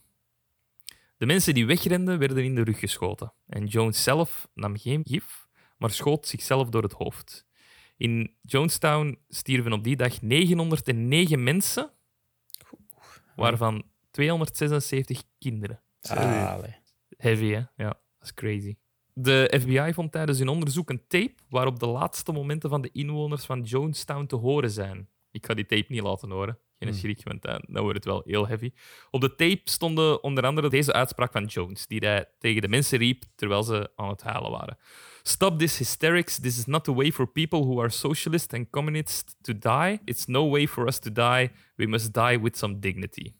De 1.16 1.26
mensen 1.26 1.54
die 1.54 1.66
wegrenden, 1.66 2.18
werden 2.18 2.44
in 2.44 2.54
de 2.54 2.62
rug 2.62 2.78
geschoten. 2.78 3.32
En 3.46 3.66
Jones 3.66 4.02
zelf 4.02 4.48
nam 4.54 4.78
geen 4.78 5.02
gif, 5.04 5.48
maar 5.76 5.90
schoot 5.90 6.26
zichzelf 6.26 6.68
door 6.68 6.82
het 6.82 6.92
hoofd. 6.92 7.46
In 7.96 8.34
Jonestown 8.42 9.18
stierven 9.28 9.72
op 9.72 9.84
die 9.84 9.96
dag 9.96 10.20
909 10.20 11.42
mensen, 11.42 11.90
waarvan 13.36 13.84
276 14.12 15.22
kinderen. 15.38 15.82
Ah. 16.00 16.58
Heavy, 17.16 17.50
hè? 17.52 17.62
Ja, 17.76 17.88
dat 17.88 18.22
is 18.22 18.34
crazy. 18.34 18.76
De 19.14 19.58
FBI 19.60 19.92
vond 19.92 20.12
tijdens 20.12 20.38
hun 20.38 20.48
onderzoek 20.48 20.90
een 20.90 21.06
tape 21.08 21.34
waarop 21.48 21.78
de 21.78 21.86
laatste 21.86 22.32
momenten 22.32 22.70
van 22.70 22.82
de 22.82 22.90
inwoners 22.92 23.44
van 23.44 23.62
Jonestown 23.62 24.26
te 24.26 24.36
horen 24.36 24.70
zijn. 24.70 25.08
Ik 25.30 25.46
ga 25.46 25.54
die 25.54 25.66
tape 25.66 25.86
niet 25.88 26.02
laten 26.02 26.30
horen. 26.30 26.58
Geen 26.78 26.94
schrik, 26.94 27.20
want 27.24 27.42
dan, 27.42 27.64
dan 27.66 27.82
wordt 27.82 27.96
het 27.96 28.04
wel 28.04 28.22
heel 28.24 28.46
heavy. 28.46 28.72
Op 29.10 29.20
de 29.20 29.34
tape 29.34 29.60
stonden 29.64 30.22
onder 30.22 30.46
andere 30.46 30.68
deze 30.68 30.92
uitspraak 30.92 31.32
van 31.32 31.44
Jones, 31.44 31.86
die 31.86 31.98
hij 31.98 32.26
tegen 32.38 32.62
de 32.62 32.68
mensen 32.68 32.98
riep 32.98 33.24
terwijl 33.34 33.62
ze 33.62 33.90
aan 33.96 34.08
het 34.08 34.22
huilen 34.22 34.50
waren. 34.50 34.78
Stop 35.22 35.58
this 35.58 35.78
hysterics. 35.78 36.40
This 36.40 36.58
is 36.58 36.64
not 36.64 36.84
the 36.84 36.94
way 36.94 37.12
for 37.12 37.26
people 37.26 37.58
who 37.58 37.80
are 37.80 37.90
socialist 37.90 38.54
and 38.54 38.70
communist 38.70 39.36
to 39.40 39.58
die. 39.58 40.00
It's 40.04 40.26
no 40.26 40.50
way 40.50 40.68
for 40.68 40.86
us 40.86 40.98
to 40.98 41.12
die. 41.12 41.50
We 41.76 41.86
must 41.86 42.14
die 42.14 42.40
with 42.40 42.56
some 42.56 42.78
dignity. 42.78 43.32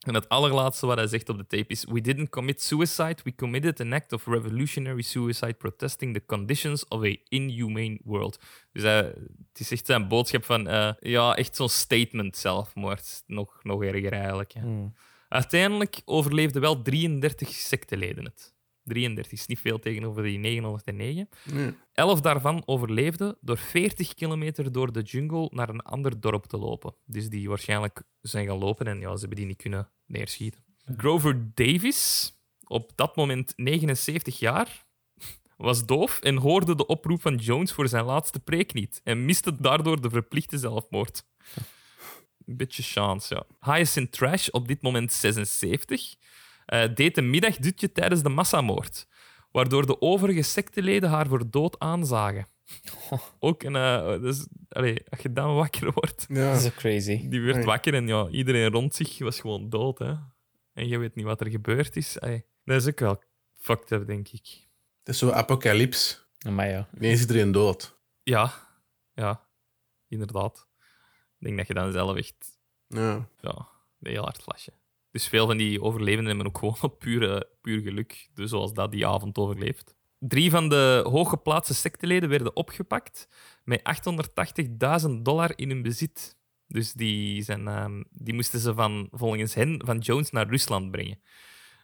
En 0.00 0.14
het 0.14 0.28
allerlaatste 0.28 0.86
wat 0.86 0.96
hij 0.96 1.06
zegt 1.06 1.28
op 1.28 1.36
de 1.36 1.46
tape 1.46 1.72
is: 1.72 1.84
We 1.84 2.00
didn't 2.00 2.28
commit 2.28 2.62
suicide, 2.62 3.16
we 3.24 3.34
committed 3.34 3.80
an 3.80 3.92
act 3.92 4.12
of 4.12 4.26
revolutionary 4.26 5.02
suicide 5.02 5.54
protesting 5.54 6.14
the 6.14 6.24
conditions 6.26 6.88
of 6.88 7.02
a 7.02 7.16
inhumane 7.28 7.98
world. 8.04 8.38
Dus 8.72 8.82
hij, 8.82 9.02
het 9.48 9.60
is 9.60 9.70
echt 9.70 9.86
zijn 9.86 10.08
boodschap 10.08 10.44
van, 10.44 10.68
eh, 10.68 10.92
ja, 11.00 11.36
echt 11.36 11.56
zo'n 11.56 11.68
statement 11.68 12.36
zelfmoord. 12.36 13.22
Nog, 13.26 13.60
nog 13.62 13.84
erger 13.84 14.12
eigenlijk. 14.12 14.52
hè. 14.52 14.60
Hmm. 14.60 14.94
Uiteindelijk 15.28 16.02
overleefden 16.04 16.60
wel 16.60 16.82
33 16.82 17.48
secteleden 17.48 18.24
het. 18.24 18.54
33 18.84 19.32
is 19.32 19.46
niet 19.46 19.58
veel 19.58 19.78
tegenover 19.78 20.22
die 20.22 20.38
909. 20.38 21.28
Nee. 21.52 21.74
Elf 21.92 22.20
daarvan 22.20 22.62
overleefden 22.66 23.36
door 23.40 23.58
40 23.58 24.14
kilometer 24.14 24.72
door 24.72 24.92
de 24.92 25.02
jungle 25.02 25.48
naar 25.52 25.68
een 25.68 25.82
ander 25.82 26.20
dorp 26.20 26.46
te 26.46 26.56
lopen. 26.56 26.94
Dus 27.04 27.28
die 27.28 27.48
waarschijnlijk 27.48 28.02
zijn 28.20 28.46
gaan 28.46 28.58
lopen 28.58 28.86
en 28.86 29.00
ja, 29.00 29.12
ze 29.12 29.18
hebben 29.18 29.38
die 29.38 29.46
niet 29.46 29.62
kunnen 29.62 29.90
neerschieten. 30.06 30.64
Grover 30.96 31.50
Davis 31.54 32.32
op 32.70 32.92
dat 32.94 33.16
moment 33.16 33.52
79 33.56 34.38
jaar, 34.38 34.84
was 35.56 35.86
doof 35.86 36.20
en 36.20 36.36
hoorde 36.36 36.74
de 36.74 36.86
oproep 36.86 37.22
van 37.22 37.36
Jones 37.36 37.72
voor 37.72 37.88
zijn 37.88 38.04
laatste 38.04 38.40
preek 38.40 38.72
niet 38.72 39.00
en 39.04 39.24
miste 39.24 39.56
daardoor 39.56 40.00
de 40.00 40.10
verplichte 40.10 40.58
zelfmoord. 40.58 41.24
Een 42.46 42.56
beetje 42.56 42.82
chance, 42.82 43.34
ja. 43.34 43.72
Hyacinth 43.72 44.12
Trash, 44.12 44.48
op 44.48 44.68
dit 44.68 44.82
moment 44.82 45.12
76, 45.12 46.14
eh, 46.70 46.94
deed 46.94 47.16
een 47.18 47.30
middagdutje 47.30 47.92
tijdens 47.92 48.22
de 48.22 48.28
massamoord, 48.28 49.06
waardoor 49.52 49.86
de 49.86 50.00
overige 50.00 50.42
secteleden 50.42 51.10
haar 51.10 51.26
voor 51.26 51.50
dood 51.50 51.78
aanzagen. 51.78 52.46
Ook 53.38 53.62
een... 53.62 53.76
eh, 53.76 54.20
dus, 54.20 54.46
allee, 54.68 55.02
als 55.10 55.20
je 55.20 55.32
dan 55.32 55.54
wakker 55.54 55.92
wordt, 55.92 56.24
Ja. 56.28 56.52
Dat 56.52 56.62
is 56.62 56.74
crazy. 56.74 57.28
die 57.28 57.40
werd 57.40 57.56
Nee. 57.56 57.64
wakker 57.64 57.94
en 57.94 58.06
ja, 58.06 58.28
iedereen 58.28 58.70
rond 58.72 58.94
zich 58.94 59.18
was 59.18 59.40
gewoon 59.40 59.68
dood. 59.70 59.98
Hè? 59.98 60.14
En 60.72 60.88
je 60.88 60.98
weet 60.98 61.14
niet 61.14 61.24
wat 61.24 61.40
er 61.40 61.50
gebeurd 61.50 61.96
is. 61.96 62.12
Dat 62.64 62.76
is 62.82 62.86
ook 62.88 62.98
wel 63.00 63.22
fucked 63.56 63.90
up, 63.90 64.06
denk 64.06 64.28
ik. 64.28 64.46
Het 64.98 65.08
is 65.08 65.18
zo 65.18 65.30
apocalyps. 65.30 66.26
Maar 66.50 66.68
ja. 66.68 66.88
Ineens 66.96 67.20
iedereen 67.20 67.52
dood. 67.52 67.98
Ja, 68.22 68.52
ja, 69.14 69.46
inderdaad. 70.08 70.66
Ik 71.38 71.46
denk 71.46 71.56
dat 71.56 71.66
je 71.66 71.74
dan 71.74 71.92
zelf 71.92 72.16
echt 72.16 72.58
Ja. 72.88 73.28
ja, 73.40 73.68
een 74.00 74.10
heel 74.10 74.22
hard 74.22 74.42
flasje. 74.42 74.72
Dus 75.10 75.28
veel 75.28 75.46
van 75.46 75.56
die 75.56 75.82
overlevenden 75.82 76.26
hebben 76.26 76.46
ook 76.46 76.58
gewoon 76.58 76.76
op 76.90 76.98
pure, 76.98 77.48
puur 77.60 77.80
geluk, 77.80 78.28
dus 78.34 78.50
zoals 78.50 78.72
dat 78.72 78.92
die 78.92 79.06
avond 79.06 79.38
overleeft. 79.38 79.98
Drie 80.18 80.50
van 80.50 80.68
de 80.68 81.04
hooggeplaatste 81.08 81.74
secteleden 81.74 82.28
werden 82.28 82.56
opgepakt 82.56 83.28
met 83.64 83.82
880.000 85.08 85.10
dollar 85.22 85.52
in 85.56 85.70
hun 85.70 85.82
bezit. 85.82 86.38
Dus 86.66 86.92
die, 86.92 87.42
zijn, 87.42 87.68
ehm, 87.68 88.02
die 88.10 88.34
moesten 88.34 88.60
ze 88.60 88.74
van, 88.74 89.08
volgens 89.12 89.54
hen 89.54 89.82
van 89.84 89.98
Jones 89.98 90.30
naar 90.30 90.48
Rusland 90.48 90.90
brengen. 90.90 91.20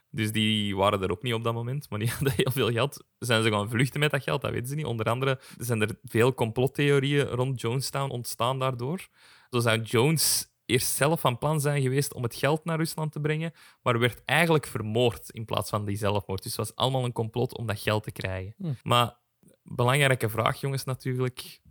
Dus 0.09 0.31
die 0.31 0.75
waren 0.75 1.01
er 1.01 1.11
ook 1.11 1.21
niet 1.23 1.33
op 1.33 1.43
dat 1.43 1.53
moment, 1.53 1.89
maar 1.89 1.99
die 1.99 2.09
hadden 2.17 2.33
heel 2.35 2.51
veel 2.51 2.71
geld. 2.71 3.03
Zijn 3.19 3.43
ze 3.43 3.49
gaan 3.49 3.69
vluchten 3.69 3.99
met 3.99 4.11
dat 4.11 4.23
geld? 4.23 4.41
Dat 4.41 4.51
weten 4.51 4.67
ze 4.67 4.75
niet. 4.75 4.85
Onder 4.85 5.05
andere 5.05 5.39
zijn 5.57 5.81
er 5.81 5.99
veel 6.03 6.33
complottheorieën 6.33 7.27
rond 7.27 7.61
Jonestown 7.61 8.11
ontstaan 8.11 8.59
daardoor. 8.59 9.07
Zo 9.49 9.59
zou 9.59 9.81
Jones 9.81 10.47
eerst 10.67 10.95
zelf 10.95 11.19
van 11.19 11.37
plan 11.37 11.61
zijn 11.61 11.81
geweest 11.81 12.13
om 12.13 12.23
het 12.23 12.35
geld 12.35 12.65
naar 12.65 12.77
Rusland 12.77 13.11
te 13.11 13.19
brengen, 13.19 13.53
maar 13.81 13.99
werd 13.99 14.21
eigenlijk 14.25 14.65
vermoord 14.67 15.29
in 15.29 15.45
plaats 15.45 15.69
van 15.69 15.85
die 15.85 15.97
zelfmoord. 15.97 16.43
Dus 16.43 16.55
het 16.57 16.67
was 16.67 16.75
allemaal 16.75 17.05
een 17.05 17.11
complot 17.11 17.57
om 17.57 17.67
dat 17.67 17.79
geld 17.79 18.03
te 18.03 18.11
krijgen. 18.11 18.53
Hm. 18.57 18.73
Maar 18.83 19.15
belangrijke 19.63 20.29
vraag, 20.29 20.59
jongens, 20.61 20.83
natuurlijk. 20.83 21.61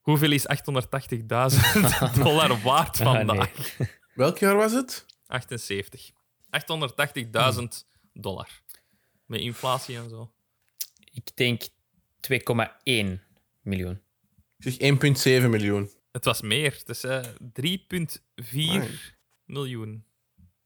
Hoeveel 0.00 0.32
is 0.32 0.46
880.000 0.56 2.22
dollar 2.22 2.60
waard 2.62 3.00
Ah, 3.00 3.06
vandaag? 3.14 3.76
Welk 4.14 4.38
jaar 4.38 4.56
was 4.56 4.72
het? 4.72 5.06
78. 5.26 6.10
880.000 6.50 7.62
dollar. 8.12 8.48
Met 9.26 9.40
inflatie 9.40 9.96
en 9.96 10.08
zo. 10.08 10.32
Ik 11.12 11.36
denk 11.36 11.62
2,1 12.20 13.18
miljoen. 13.62 14.00
Ik 14.58 14.72
zeg 14.72 15.42
1,7 15.42 15.48
miljoen. 15.50 15.90
Het 16.18 16.26
was 16.26 16.40
meer. 16.40 16.72
Het 16.72 16.88
is 16.88 17.04
eh, 17.04 17.24
3,4 17.24 18.68
Amai. 18.68 18.98
miljoen. 19.44 20.04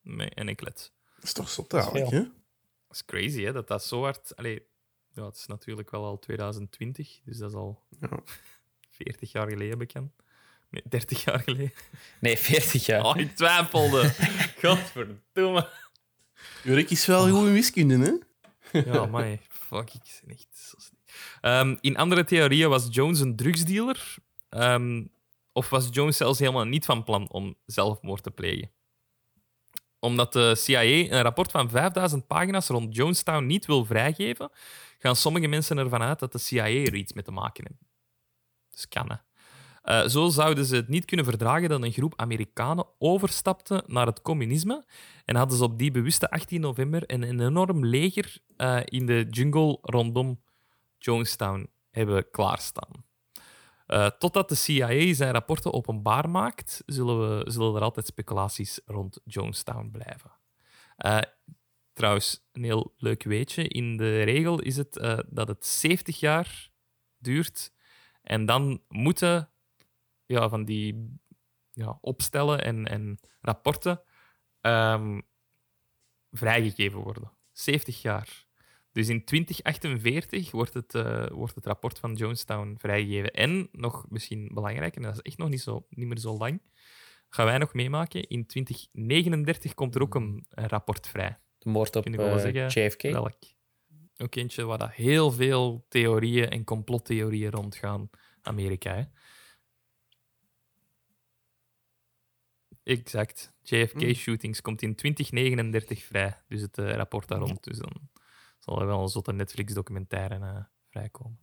Met 0.01 0.33
een 0.35 0.55
klet. 0.55 0.93
Dat 1.15 1.25
is 1.25 1.33
toch 1.33 1.49
zot 1.49 1.73
eigenlijk, 1.75 2.11
hè? 2.11 2.21
Dat 2.21 2.97
is 2.97 3.05
crazy, 3.05 3.43
hè? 3.43 3.53
Dat 3.53 3.69
dat 3.69 3.85
zo 3.85 4.03
hard... 4.03 4.37
Allee, 4.37 4.67
ja, 5.15 5.25
het 5.25 5.37
is 5.37 5.47
natuurlijk 5.47 5.91
wel 5.91 6.05
al 6.05 6.19
2020, 6.19 7.21
dus 7.25 7.39
dat 7.39 7.51
is 7.51 7.57
al 7.57 7.83
Ja. 8.01 8.09
40 8.91 9.33
jaar 9.33 9.49
geleden 9.49 9.79
bekend. 9.79 10.13
Nee, 10.71 10.83
30 10.89 11.25
jaar 11.25 11.41
geleden. 11.41 11.73
Nee, 12.21 12.39
40 12.39 12.87
jaar. 12.87 13.05
Oh, 13.05 13.17
ik 13.17 13.37
twijfelde. 13.37 14.13
Godverdomme. 14.63 15.69
Jurik 16.63 16.91
is 16.91 17.07
wel 17.07 17.29
goed 17.31 17.47
in 17.47 17.53
wiskunde, 17.53 17.99
hè? 17.99 18.81
Ja, 18.81 19.07
maar 19.07 19.39
fuck, 19.49 19.95
ik 19.95 20.21
ben 20.25 20.35
echt. 20.37 20.75
Ehm, 21.41 21.77
in 21.81 21.97
andere 21.97 22.25
theorieën 22.25 22.69
was 22.69 22.89
Jones 22.91 23.21
een 23.21 23.37
drugsdealer. 23.37 24.15
Ehm, 24.49 25.05
of 25.53 25.71
was 25.71 25.89
Jones 25.91 26.17
zelfs 26.17 26.39
helemaal 26.39 26.65
niet 26.65 26.85
van 26.85 27.05
plan 27.05 27.31
om 27.31 27.57
zelfmoord 27.67 28.23
te 28.23 28.31
plegen? 28.31 28.71
Omdat 29.99 30.33
de 30.33 30.55
CIA 30.55 30.83
een 30.83 31.23
rapport 31.23 31.51
van 31.51 31.71
5000 31.71 32.27
pagina's 32.27 32.69
rond 32.69 32.97
Jonestown 32.97 33.47
niet 33.47 33.67
wil 33.67 33.85
vrijgeven, 33.85 34.51
gaan 34.99 35.17
sommige 35.17 35.47
mensen 35.47 35.79
ervan 35.79 36.03
uit 36.03 36.19
dat 36.19 36.33
de 36.33 36.39
CIA 36.39 36.67
er 36.67 36.95
iets 36.95 37.13
mee 37.13 37.25
te 37.25 37.31
maken 37.31 37.65
heeft. 37.69 37.81
Dus. 38.71 38.87
Eh, 39.83 40.07
zo 40.07 40.29
zouden 40.29 40.65
ze 40.65 40.77
het 40.77 40.89
niet 40.89 41.05
kunnen 41.05 41.27
verdragen 41.27 41.69
dat 41.69 41.83
een 41.83 41.93
groep 41.93 42.15
Amerikanen 42.17 42.87
overstapte 42.99 43.85
naar 43.87 44.07
het 44.07 44.23
communisme 44.23 44.85
en 45.25 45.37
hadden 45.37 45.59
ze 45.59 45.65
op 45.65 45.79
die 45.79 45.91
bewuste 45.91 46.31
18 46.31 46.61
november 46.61 47.03
een, 47.07 47.23
een 47.23 47.41
enorm 47.41 47.87
leger 47.87 48.37
eh, 48.57 48.81
in 48.85 49.07
de 49.07 49.27
jungle 49.31 49.79
rondom 49.83 50.43
Jonestown 50.99 51.71
hebben 51.91 52.31
klaarstaan. 52.31 53.05
Eh, 53.93 54.07
totdat 54.07 54.49
de 54.49 54.55
CIA 54.55 55.15
zijn 55.15 55.33
rapporten 55.33 55.73
openbaar 55.73 56.31
maakt, 56.31 56.83
zullen, 56.87 57.45
we, 57.45 57.51
zullen 57.51 57.75
er 57.75 57.83
altijd 57.83 58.07
speculaties 58.07 58.81
rond 58.85 59.21
Jonestown 59.25 59.91
blijven. 59.91 60.31
Eh, 60.97 61.19
trouwens, 61.93 62.49
een 62.53 62.65
heel 62.65 62.95
leuk 62.97 63.23
weetje. 63.23 63.69
In 63.69 63.97
de 63.97 64.23
regel 64.23 64.61
is 64.61 64.77
het 64.77 64.97
eh, 64.97 65.19
dat 65.29 65.49
het 65.49 65.67
70 65.67 66.21
jaar 66.21 66.71
duurt 67.19 67.73
en 68.23 68.47
dan 68.47 68.83
moeten 68.89 69.51
ja, 70.27 70.49
van 70.49 70.65
die 70.65 71.19
ja, 71.71 71.99
opstellen 72.01 72.65
en, 72.65 72.87
en 72.87 73.19
rapporten 73.41 74.03
ehm, 74.61 75.21
vrijgegeven 76.31 77.01
worden. 77.01 77.33
70 77.51 78.03
jaar. 78.03 78.47
Dus 78.93 79.09
in 79.09 79.25
2048 79.25 80.51
wordt 80.51 80.75
het, 80.75 80.95
eh, 80.95 81.27
wordt 81.27 81.55
het 81.55 81.67
rapport 81.67 81.99
van 81.99 82.15
Jonestown 82.15 82.75
vrijgegeven. 82.79 83.31
En, 83.31 83.69
nog 83.73 84.07
misschien 84.09 84.51
belangrijker, 84.55 85.03
en 85.03 85.09
dat 85.09 85.15
is 85.15 85.23
echt 85.23 85.39
nog 85.39 85.49
niet, 85.49 85.61
zo, 85.61 85.87
niet 85.91 86.07
meer 86.07 86.19
zo 86.19 86.37
lang, 86.37 86.63
gaan 87.29 87.47
wij 87.47 87.59
nog 87.59 87.75
meemaken. 87.75 88.29
In 88.29 88.47
2039 88.47 89.75
komt 89.75 89.95
er 89.95 90.03
ook 90.03 90.15
een, 90.15 90.47
een 90.49 90.69
rapport 90.69 91.09
vrij. 91.09 91.39
De 91.59 91.71
moord 91.71 91.97
op 91.97 92.07
eh, 92.07 92.39
zeggen 92.39 92.67
JFK. 92.67 93.03
Welk? 93.03 93.35
Ook 94.17 94.35
eentje 94.35 94.65
waar 94.65 94.79
dat 94.79 94.93
heel 94.93 95.31
veel 95.31 95.87
theorieën 95.89 96.51
en 96.51 96.65
complottheorieën 96.65 97.51
rondgaan. 97.51 98.11
Amerika, 98.43 98.95
hè? 98.95 99.05
Exact. 102.83 103.53
JFK-shootings 103.63 104.61
komt 104.61 104.83
in 104.83 104.95
2039 104.95 106.05
vrij. 106.05 106.43
Dus 106.49 106.61
het 106.61 106.79
eh, 106.79 106.91
rapport 106.91 107.29
daar 107.29 107.39
rond. 107.39 107.65
Dus 107.65 107.79
dan 107.79 108.11
zal 108.65 108.81
er 108.81 108.87
wel 108.87 109.03
een 109.03 109.09
zotte 109.09 109.33
Netflix-documentaire 109.33 110.35
eh, 110.35 110.57
vrijkomen. 110.91 111.39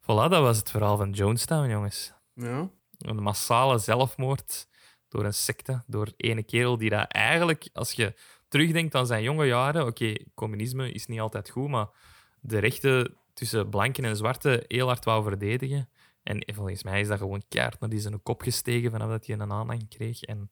Voilà, 0.00 0.30
dat 0.30 0.40
was 0.42 0.56
het 0.56 0.70
verhaal 0.70 0.96
van 0.96 1.10
Jonestown, 1.10 1.68
jongens. 1.68 2.12
Ja. 2.34 2.70
Een 2.98 3.22
massale 3.22 3.78
zelfmoord 3.78 4.68
door 5.08 5.24
een 5.24 5.34
secte, 5.34 5.82
door 5.86 6.12
ene 6.16 6.42
kerel 6.42 6.78
die 6.78 6.90
dat 6.90 7.08
eigenlijk, 7.08 7.68
als 7.72 7.92
je 7.92 8.14
terugdenkt 8.48 8.94
aan 8.94 9.06
zijn 9.06 9.22
jonge 9.22 9.46
jaren, 9.46 9.86
oké, 9.86 10.14
communisme 10.34 10.92
is 10.92 11.06
niet 11.06 11.20
altijd 11.20 11.50
goed, 11.50 11.68
maar 11.68 11.88
de 12.40 12.58
rechten 12.58 13.16
tussen 13.34 13.68
blanken 13.68 14.04
en 14.04 14.16
zwarten 14.16 14.64
heel 14.66 14.86
hard 14.86 15.04
wou 15.04 15.22
verdedigen. 15.22 15.88
En 16.22 16.54
volgens 16.54 16.82
mij 16.82 17.00
is 17.00 17.08
dat 17.08 17.18
gewoon 17.18 17.42
keihard 17.48 17.80
naar 17.80 17.88
die 17.88 18.00
zijn 18.00 18.22
kop 18.22 18.42
gestegen 18.42 18.90
vanaf 18.90 19.08
dat 19.08 19.26
hij 19.26 19.38
een 19.38 19.52
aanhang 19.52 19.88
kreeg. 19.88 20.22
En 20.22 20.50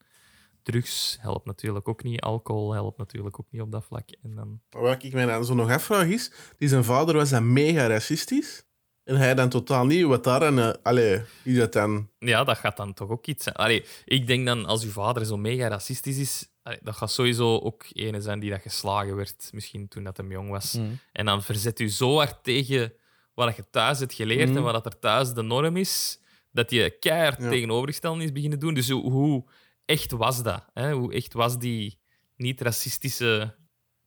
drugs 0.63 1.19
helpt 1.21 1.47
natuurlijk 1.47 1.89
ook 1.89 2.03
niet, 2.03 2.21
alcohol 2.21 2.73
helpt 2.73 2.99
natuurlijk 2.99 3.41
ook 3.41 3.47
niet 3.51 3.63
op 3.63 3.73
dat 3.73 3.85
vlak. 3.85 4.09
En 4.23 4.35
dan... 4.35 4.61
Wat 4.71 5.03
ik 5.03 5.13
mij 5.13 5.27
dan 5.27 5.45
zo 5.45 5.55
nog 5.55 5.71
afvraag 5.71 6.07
is, 6.07 6.33
die 6.59 6.69
zijn 6.69 6.85
vader 6.85 7.15
was 7.15 7.31
dan 7.31 7.53
mega 7.53 7.87
racistisch. 7.87 8.67
En 9.05 9.17
hij 9.17 9.35
dan 9.35 9.49
totaal 9.49 9.87
niet. 9.87 10.05
Wat 10.05 10.25
daar 10.25 10.43
en... 10.43 10.59
eh, 10.59 10.73
allee, 10.83 11.23
is 11.43 11.57
dat 11.57 11.73
dan... 11.73 12.09
Ja, 12.19 12.45
dat 12.45 12.59
gaat 12.59 12.77
dan 12.77 12.95
toch 12.95 13.09
ook 13.09 13.27
iets 13.27 13.45
zijn. 13.45 13.55
Allee, 13.55 13.85
ik 14.05 14.27
denk 14.27 14.47
dan, 14.47 14.67
als 14.67 14.85
uw 14.85 14.91
vader 14.91 15.27
zo 15.27 15.37
mega 15.37 15.69
racistisch 15.69 16.19
is, 16.19 16.49
allee, 16.63 16.79
dat 16.83 16.97
gaat 16.97 17.11
sowieso 17.11 17.59
ook 17.59 17.85
ene 17.93 18.21
zijn 18.21 18.41
die 18.41 18.51
dat 18.51 18.61
geslagen 18.61 19.17
werd, 19.17 19.51
misschien 19.53 19.89
toen 19.89 20.05
dat 20.05 20.17
hem 20.17 20.31
jong 20.31 20.51
was. 20.51 20.73
Mm. 20.73 20.99
En 21.13 21.27
dan 21.27 21.43
verzet 21.43 21.81
u 21.81 21.89
zo 21.89 22.17
hard 22.17 22.45
tegen 22.45 22.93
wat 23.35 23.57
je 23.57 23.65
thuis 23.71 23.99
hebt 23.99 24.15
geleerd 24.15 24.57
en 24.57 24.63
wat 24.63 24.73
dat 24.73 24.87
er 24.87 24.99
thuis 24.99 25.33
de 25.33 25.43
norm 25.43 25.77
is, 25.77 26.21
dat 26.51 26.71
je 26.71 26.97
keihard 27.01 27.43
Ja. 27.43 27.49
tegenovergesteld 27.49 28.21
is 28.21 28.33
beginnen 28.33 28.59
doen. 28.59 28.75
Dus 28.75 28.91
hoe 28.91 29.45
echt 29.89 30.13
was 30.13 30.43
dat? 30.43 30.65
Hè? 30.75 30.93
Hoe 30.93 31.13
echt 31.13 31.33
was 31.33 31.59
die 31.59 31.99
niet-racistische 32.37 33.55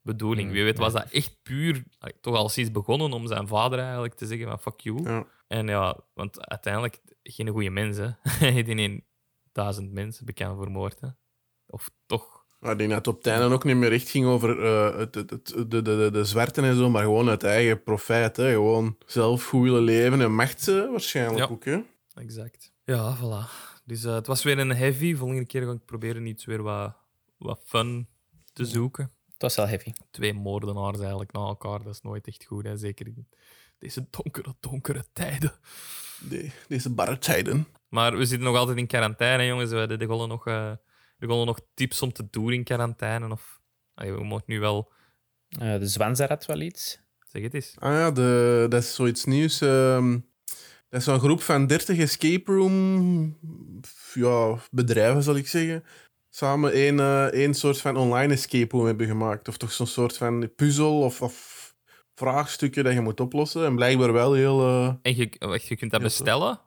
bedoeling? 0.02 0.48
Mm, 0.48 0.54
Wie 0.54 0.64
weet 0.64 0.78
was 0.78 0.94
dat 0.94 1.10
echt 1.12 1.38
puur, 1.44 1.84
toch 2.22 2.36
al 2.36 2.50
sinds 2.50 2.72
begonnen 2.72 3.14
om 3.14 3.28
zijn 3.28 3.48
vader 3.48 3.80
eigenlijk 3.80 4.14
te 4.14 4.26
zeggen 4.26 4.48
van 4.48 4.60
fuck 4.60 4.80
you. 4.80 5.04
Ja. 5.04 5.26
En 5.48 5.68
ja, 5.68 6.00
want 6.14 6.48
uiteindelijk 6.50 7.00
geen 7.24 7.48
goede 7.50 7.70
mensen. 7.70 8.18
Hij 8.22 8.52
heeft 8.64 9.02
duizend 9.52 9.92
mensen 9.92 10.26
bekend 10.26 10.58
vermoord. 10.58 11.00
Hè? 11.00 11.08
Of 11.68 11.90
toch? 12.06 12.40
Ik 12.60 12.78
denk 12.78 12.90
dat 12.90 12.98
het 12.98 13.08
op 13.08 13.18
het 13.18 13.28
einde 13.28 13.54
ook 13.56 13.64
niet 13.64 13.76
meer 13.76 13.92
echt 13.92 14.10
ging 14.10 14.26
over 14.26 14.64
eh, 14.66 14.98
het, 14.98 15.16
het, 15.16 15.30
het- 15.30 15.48
de, 15.48 15.68
de, 15.68 15.82
de, 15.82 16.10
de 16.12 16.26
zwerten 16.26 16.64
en 16.64 16.76
zo, 16.76 16.90
maar 16.90 17.04
gewoon 17.04 17.30
uit 17.30 17.44
eigen 17.44 17.84
profijt. 17.84 18.38
Hè. 18.38 18.52
Gewoon 18.52 18.98
zelf 19.06 19.46
goed 19.46 19.64
willen 19.64 19.82
leven 19.84 20.22
en 20.22 20.34
macht 20.36 20.68
eh, 20.68 20.90
waarschijnlijk 20.90 21.38
Ja. 21.38 21.48
ook. 21.54 21.66
Hè. 21.66 21.80
Exact. 22.14 22.74
Ja, 22.84 23.18
voilà. 23.18 23.71
Dus 23.92 24.04
eh, 24.04 24.14
het 24.14 24.28
was 24.28 24.44
weer 24.44 24.60
een 24.60 24.70
heavy. 24.76 25.16
Volgende 25.16 25.46
keer 25.46 25.64
ga 25.66 25.72
ik 25.72 25.86
proberen 25.86 26.26
iets 26.26 26.46
weer 26.46 26.62
wat, 26.62 26.96
wat 27.38 27.62
fun 27.66 28.08
te 28.54 28.66
zoeken. 28.66 29.12
was 29.38 29.56
wel 29.56 29.68
heavy. 29.68 29.92
Twee 30.12 30.34
moordenaars 30.34 31.00
eigenlijk 31.00 31.32
na 31.32 31.40
elkaar, 31.40 31.84
dat 31.84 31.94
is 31.94 32.02
nooit 32.02 32.28
echt 32.28 32.46
goed. 32.46 32.64
Hè? 32.66 32.78
Zeker 32.78 33.08
in 33.08 33.28
deze 33.80 34.08
donkere, 34.10 34.56
donkere 34.60 35.06
tijden. 35.14 35.52
De- 36.30 36.52
deze 36.68 36.90
barre 36.90 37.18
tijden. 37.18 37.68
Maar 37.90 38.18
we 38.18 38.26
zitten 38.26 38.48
nog 38.48 38.58
altijd 38.58 38.78
in 38.78 38.88
quarantaine, 38.88 39.46
jongens. 39.46 39.72
We 39.72 40.06
gollen 40.08 40.28
nog, 40.30 40.48
eh, 40.48 40.72
de 41.18 41.28
gollen 41.28 41.46
nog 41.46 41.60
tips 41.74 42.02
om 42.02 42.12
te 42.14 42.28
doen 42.30 42.52
in 42.54 42.64
quarantaine. 42.64 43.32
Of, 43.32 43.62
Allee, 43.94 44.14
we 44.14 44.24
mogen 44.24 44.44
nu 44.48 44.60
wel... 44.60 44.92
Eh, 45.50 45.80
de 45.80 45.88
Zwanzer 45.88 46.28
had 46.28 46.46
wel 46.46 46.60
iets. 46.60 47.00
Zeg 47.28 47.42
het 47.42 47.54
eens. 47.54 47.76
Ah 47.80 47.92
ja, 47.94 48.12
de, 48.12 48.66
dat 48.70 48.84
is 48.84 48.96
zoiets 48.96 49.26
nieuws. 49.26 49.62
ehm, 49.62 50.20
dat 50.92 51.00
is 51.00 51.06
zo'n 51.06 51.20
groep 51.20 51.42
van 51.42 51.68
30 51.68 51.98
escape 51.98 52.52
room 52.52 53.38
ja, 54.14 54.58
bedrijven, 54.72 55.24
zal 55.24 55.36
ik 55.36 55.48
zeggen. 55.48 55.84
Samen 56.30 56.72
één, 56.72 57.00
eh, 57.00 57.26
één 57.26 57.54
soort 57.54 57.82
van 57.82 57.98
online 57.98 58.34
escape 58.34 58.76
room 58.76 58.86
hebben 58.86 59.08
gemaakt. 59.08 59.48
Of 59.48 59.58
toch 59.58 59.72
zo'n 59.72 59.88
soort 59.88 60.18
van 60.18 60.52
puzzel 60.56 61.00
of, 61.02 61.22
of 61.22 61.60
vraagstukken 62.16 62.84
dat 62.84 62.94
je 62.94 63.02
moet 63.02 63.20
oplossen. 63.20 63.66
En 63.66 63.76
blijkbaar 63.76 64.14
wel 64.14 64.34
heel... 64.34 64.60
eh, 64.62 64.94
En 65.02 65.16
je, 65.16 65.30
wacht, 65.40 65.68
je 65.68 65.76
kunt 65.76 65.92
dat 65.92 66.02
bestellen. 66.02 66.60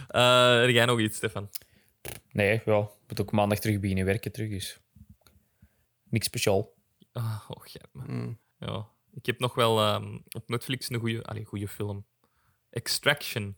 Eh, 0.07 0.59
heb 0.59 0.69
jij 0.69 0.85
nog 0.85 0.99
iets, 0.99 1.17
Stefan? 1.17 1.49
Nee, 2.31 2.61
ja. 2.65 2.79
Ik 2.79 3.07
moet 3.07 3.21
ook 3.21 3.31
maandag 3.31 3.59
terug 3.59 3.79
beginnen 3.79 4.05
werken 4.05 4.31
terug, 4.31 4.49
dus... 4.49 4.79
Niks 6.09 6.25
speciaal. 6.25 6.73
Oh, 7.13 7.65
ja. 7.65 8.01
Hmm. 8.05 8.39
ja. 8.59 8.87
Ik 9.13 9.25
heb 9.25 9.39
nog 9.39 9.55
wel 9.55 9.79
ehm, 9.79 10.17
op 10.31 10.49
Netflix 10.49 10.89
een 10.89 10.99
goede, 10.99 11.43
goede 11.45 11.67
film. 11.67 12.05
Extraction. 12.69 13.55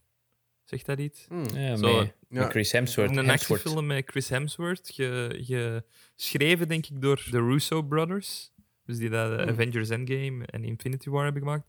Zegt 0.63 0.85
dat 0.85 0.99
iets? 0.99 1.25
Hmm. 1.27 1.45
Ja, 1.55 1.75
Zo, 1.75 1.97
met, 1.97 2.13
ja. 2.29 2.41
met 2.41 2.49
Chris 2.49 2.71
Hemsworth. 2.71 3.17
Een 3.17 3.29
actiefilm 3.29 3.85
met 3.85 4.09
Chris 4.09 4.29
Hemsworth. 4.29 4.89
ge- 4.93 5.83
Geschreven, 6.15 6.67
denk 6.67 6.85
ik, 6.87 7.01
door 7.01 7.27
de 7.31 7.39
Russo 7.39 7.81
Brothers. 7.83 8.51
Dus 8.85 8.97
die 8.97 9.09
dat 9.09 9.31
eh, 9.31 9.37
Hmm. 9.37 9.49
Avengers 9.49 9.89
Endgame 9.89 10.45
en 10.45 10.63
Infinity 10.63 11.09
War 11.09 11.23
hebben 11.23 11.41
gemaakt. 11.41 11.67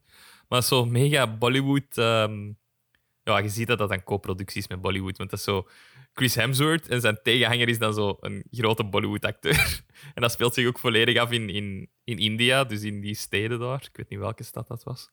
Maar 0.49 0.62
zo 0.62 0.85
mega 0.85 1.37
Bollywood... 1.37 1.99
ehm, 1.99 2.53
ja, 3.24 3.38
je 3.38 3.48
ziet 3.48 3.66
dat 3.66 3.78
dat 3.78 3.90
een 3.90 4.04
co-productie 4.04 4.60
is 4.60 4.68
met 4.68 4.80
Bollywood. 4.80 5.16
Want 5.18 5.30
dat 5.30 5.38
is 5.38 5.44
zo... 5.44 5.68
Chris 6.14 6.34
Hemsworth 6.34 6.88
en 6.88 7.00
zijn 7.00 7.18
tegenhanger 7.22 7.68
is 7.68 7.78
dan 7.78 7.94
zo 7.94 8.16
een 8.20 8.44
grote 8.50 8.84
Bollywood-acteur. 8.84 9.82
En 10.14 10.22
dat 10.22 10.32
speelt 10.32 10.54
zich 10.54 10.66
ook 10.66 10.78
volledig 10.78 11.18
af 11.18 11.30
in, 11.30 11.48
in, 11.48 11.90
in 12.04 12.18
India, 12.18 12.64
dus 12.64 12.82
in 12.82 13.00
die 13.00 13.14
steden 13.14 13.58
daar. 13.58 13.82
Ik 13.90 13.96
weet 13.96 14.08
niet 14.08 14.18
welke 14.18 14.42
stad 14.42 14.68
dat 14.68 14.82
was. 14.82 15.10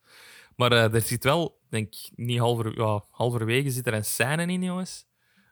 Maar 0.56 0.71
eh, 0.71 0.93
er 0.93 1.02
zit 1.02 1.24
wel, 1.24 1.60
denk 1.69 1.88
ik, 1.88 2.10
niet 2.15 2.39
halver, 2.39 2.78
ja, 2.78 3.04
halverwege 3.10 3.69
zit 3.69 3.88
er 3.88 3.93
een 3.93 4.06
scène 4.06 4.45
in, 4.45 4.63
jongens. 4.63 5.06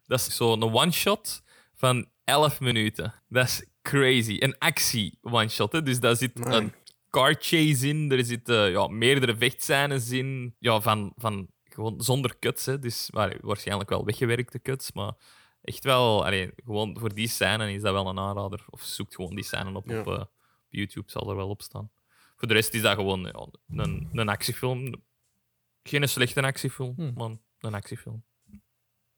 Dat 0.05 0.19
is 0.19 0.35
zo'n 0.35 0.63
one-shot 0.63 1.43
van 1.75 2.09
11 2.23 2.59
minuten. 2.59 3.13
Dat 3.27 3.45
is 3.45 3.65
crazy. 3.81 4.35
Een 4.39 4.57
actie-one-shot. 4.57 5.85
Dus 5.85 5.99
daar 5.99 6.15
zit 6.15 6.31
een 6.33 6.73
car 7.09 7.35
chase 7.39 7.87
in, 7.87 8.11
er 8.11 8.25
zitten 8.25 8.71
ja, 8.71 8.87
meerdere 8.87 9.37
vechtscènes 9.37 10.09
in. 10.11 10.55
Ja, 10.59 10.81
van, 10.81 11.13
van 11.15 11.49
gewoon 11.73 12.01
zonder 12.01 12.39
cuts. 12.39 12.65
Hè. 12.65 12.79
Dus 12.79 13.12
maar, 13.12 13.38
waarschijnlijk 13.41 13.89
wel 13.89 14.05
weggewerkte 14.05 14.62
cuts, 14.62 14.91
maar 14.91 15.13
echt 15.62 15.84
wel, 15.84 16.25
allee, 16.25 16.51
gewoon 16.65 16.97
voor 16.99 17.13
die 17.13 17.27
scène 17.27 17.73
is 17.73 17.82
dat 17.82 17.93
wel 17.93 18.08
een 18.08 18.19
aanrader. 18.19 18.65
Of 18.69 18.82
zoek 18.82 19.13
gewoon 19.13 19.36
die 19.36 19.43
scène 19.43 19.73
op 19.75 19.88
Ja. 19.89 19.99
op 19.99 20.08
eh, 20.08 20.23
YouTube, 20.69 21.12
zal 21.12 21.29
er 21.29 21.36
wel 21.36 21.49
op 21.49 21.62
staan. 21.62 21.91
Voor 22.36 22.47
de 22.47 22.53
rest 22.53 22.73
is 22.73 22.82
dat 22.82 22.95
gewoon 22.95 23.21
ja, 23.21 23.47
een, 23.84 24.10
een 24.12 24.29
actiefilm. 24.29 24.95
Geen 25.84 26.10
slechte 26.10 26.41
actiefilm, 26.41 26.93
Hmm. 26.95 27.12
maar 27.15 27.29
een 27.60 27.73
actiefilm. 27.73 28.23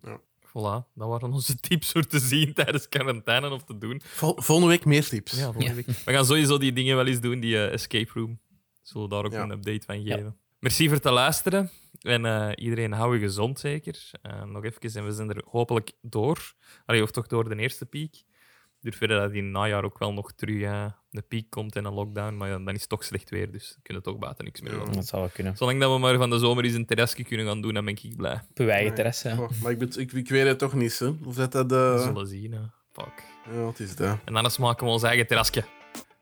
Ja. 0.02 0.20
Voilà, 0.48 0.88
dat 0.94 1.08
waren 1.08 1.32
onze 1.34 1.56
tips 1.70 1.92
voor 1.92 2.08
te 2.08 2.20
zien 2.20 2.54
tijdens 2.54 2.90
quarantaine 2.90 3.50
of 3.50 3.64
te 3.64 3.78
doen. 3.78 4.02
Vol- 4.04 4.42
volgende 4.42 4.70
week 4.72 4.86
meer 4.86 5.08
tips. 5.08 5.32
Ja, 5.32 5.44
volgende 5.44 5.66
Ja. 5.68 5.74
week. 5.74 5.86
We 5.86 6.12
gaan 6.14 6.26
sowieso 6.26 6.58
die 6.58 6.74
dingen 6.74 6.96
wel 6.96 7.08
eens 7.08 7.20
doen, 7.20 7.40
die 7.40 7.56
eh, 7.58 7.74
escape 7.74 8.12
room. 8.14 8.40
Zullen 8.82 9.10
we 9.10 9.14
daar 9.16 9.26
ook 9.26 9.32
Ja. 9.32 9.42
een 9.44 9.52
update 9.52 9.86
van 9.86 10.04
Ja. 10.04 10.16
geven. 10.16 10.38
Merci 10.60 10.86
voor 10.88 10.96
het 10.96 11.04
luisteren. 11.06 11.70
En 12.02 12.26
eh, 12.26 12.50
iedereen 12.56 12.92
hou 12.92 13.14
je 13.16 13.20
gezond, 13.22 13.60
zeker. 13.60 14.10
Eh, 14.22 14.44
nog 14.44 14.64
even, 14.64 14.94
en 14.94 15.06
we 15.06 15.12
zijn 15.12 15.30
er 15.30 15.42
hopelijk 15.46 15.92
door. 16.02 16.54
Allee, 16.86 17.04
of 17.04 17.12
toch 17.12 17.28
door 17.28 17.50
de 17.50 17.56
eerste 17.56 17.86
piek. 17.86 18.16
Ik 18.16 18.88
durf 18.90 18.98
verder 18.98 19.20
dat 19.20 19.32
in 19.32 19.44
het 19.44 19.54
najaar 19.54 19.84
ook 19.84 20.00
wel 20.00 20.14
nog 20.14 20.32
terug 20.34 20.62
eh, 20.62 20.86
een 21.12 21.28
piek 21.28 21.50
komt 21.50 21.76
en 21.76 21.86
een 21.86 21.94
lockdown. 21.94 22.38
Maar 22.38 22.50
ja, 22.50 22.58
dan 22.58 22.74
is 22.74 22.80
het 22.80 22.90
toch 22.90 23.04
slecht 23.04 23.30
weer, 23.30 23.52
dus 23.52 23.74
we 23.76 23.82
kunnen 23.82 24.04
toch 24.04 24.18
buiten 24.18 24.46
niks 24.46 24.62
meer 24.62 24.72
Ja. 24.78 24.84
doen. 24.84 24.92
Dat 24.94 25.08
zou 25.08 25.22
wel 25.22 25.32
kunnen. 25.34 25.58
Zolang 25.58 25.80
dat 25.80 25.92
we 25.94 26.00
maar 26.00 26.18
van 26.18 26.30
de 26.30 26.40
zomer 26.40 26.64
eens 26.64 26.74
een 26.74 26.86
terrasje 26.86 27.24
kunnen 27.24 27.46
gaan 27.46 27.62
doen, 27.62 27.74
dan 27.74 27.86
ben 27.86 27.98
ik 28.02 28.16
blij. 28.18 28.42
Op 28.56 28.68
eigen 28.68 28.94
terras, 28.96 29.22
ja. 29.22 29.36
Goh, 29.36 29.50
maar 29.62 29.72
ik, 29.72 29.78
bet- 29.78 29.98
ik, 29.98 30.12
ik 30.12 30.30
weet 30.30 30.46
het 30.48 30.60
toch 30.60 30.74
niet, 30.74 31.00
hè. 31.00 31.12
Of 31.26 31.36
dat 31.36 31.52
dat... 31.52 31.70
We 31.72 31.94
eh, 31.98 32.04
zullen 32.04 32.28
zien. 32.28 32.52
hè. 32.52 32.60
Fuck. 32.92 33.24
Ja, 33.52 33.60
wat 33.62 33.80
is 33.80 33.96
dat? 33.96 34.18
En 34.26 34.36
anders 34.36 34.58
maken 34.58 34.86
we 34.86 34.92
ons 34.92 35.04
eigen 35.04 35.28
terrasje. 35.28 35.64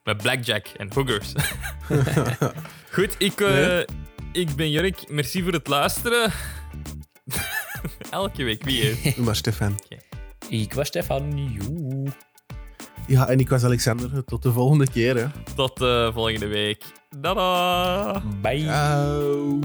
Met 0.04 0.18
blackjack 0.18 0.68
en 0.68 0.94
hookers. 0.94 1.34
Goed, 2.96 3.16
ik, 3.18 3.42
eh, 3.42 3.50
Nee? 3.54 3.86
Ik 4.32 4.56
ben 4.56 4.72
Jurk. 4.72 5.10
Merci 5.10 5.44
voor 5.44 5.54
het 5.54 5.68
luisteren. 5.68 6.32
Elke 8.12 8.44
week, 8.44 8.64
wie 8.64 8.82
is? 8.82 9.16
Doe 9.16 9.26
maar, 9.26 9.36
Stefan. 9.36 9.80
Ik 10.50 10.74
was 10.74 10.88
Stefan. 10.88 11.52
Joe. 11.54 12.08
Ja, 13.08 13.28
en 13.28 13.40
ik 13.40 13.50
was 13.50 13.64
Alexander. 13.64 14.26
Tot 14.26 14.44
de 14.44 14.52
volgende 14.52 14.88
keer, 14.90 15.16
hè. 15.16 15.26
Tot 15.56 15.82
eh, 15.82 16.14
volgende 16.14 16.48
week. 16.48 16.84
Tada! 17.22 18.22
Bye. 18.42 18.60
Ciao. 18.60 19.60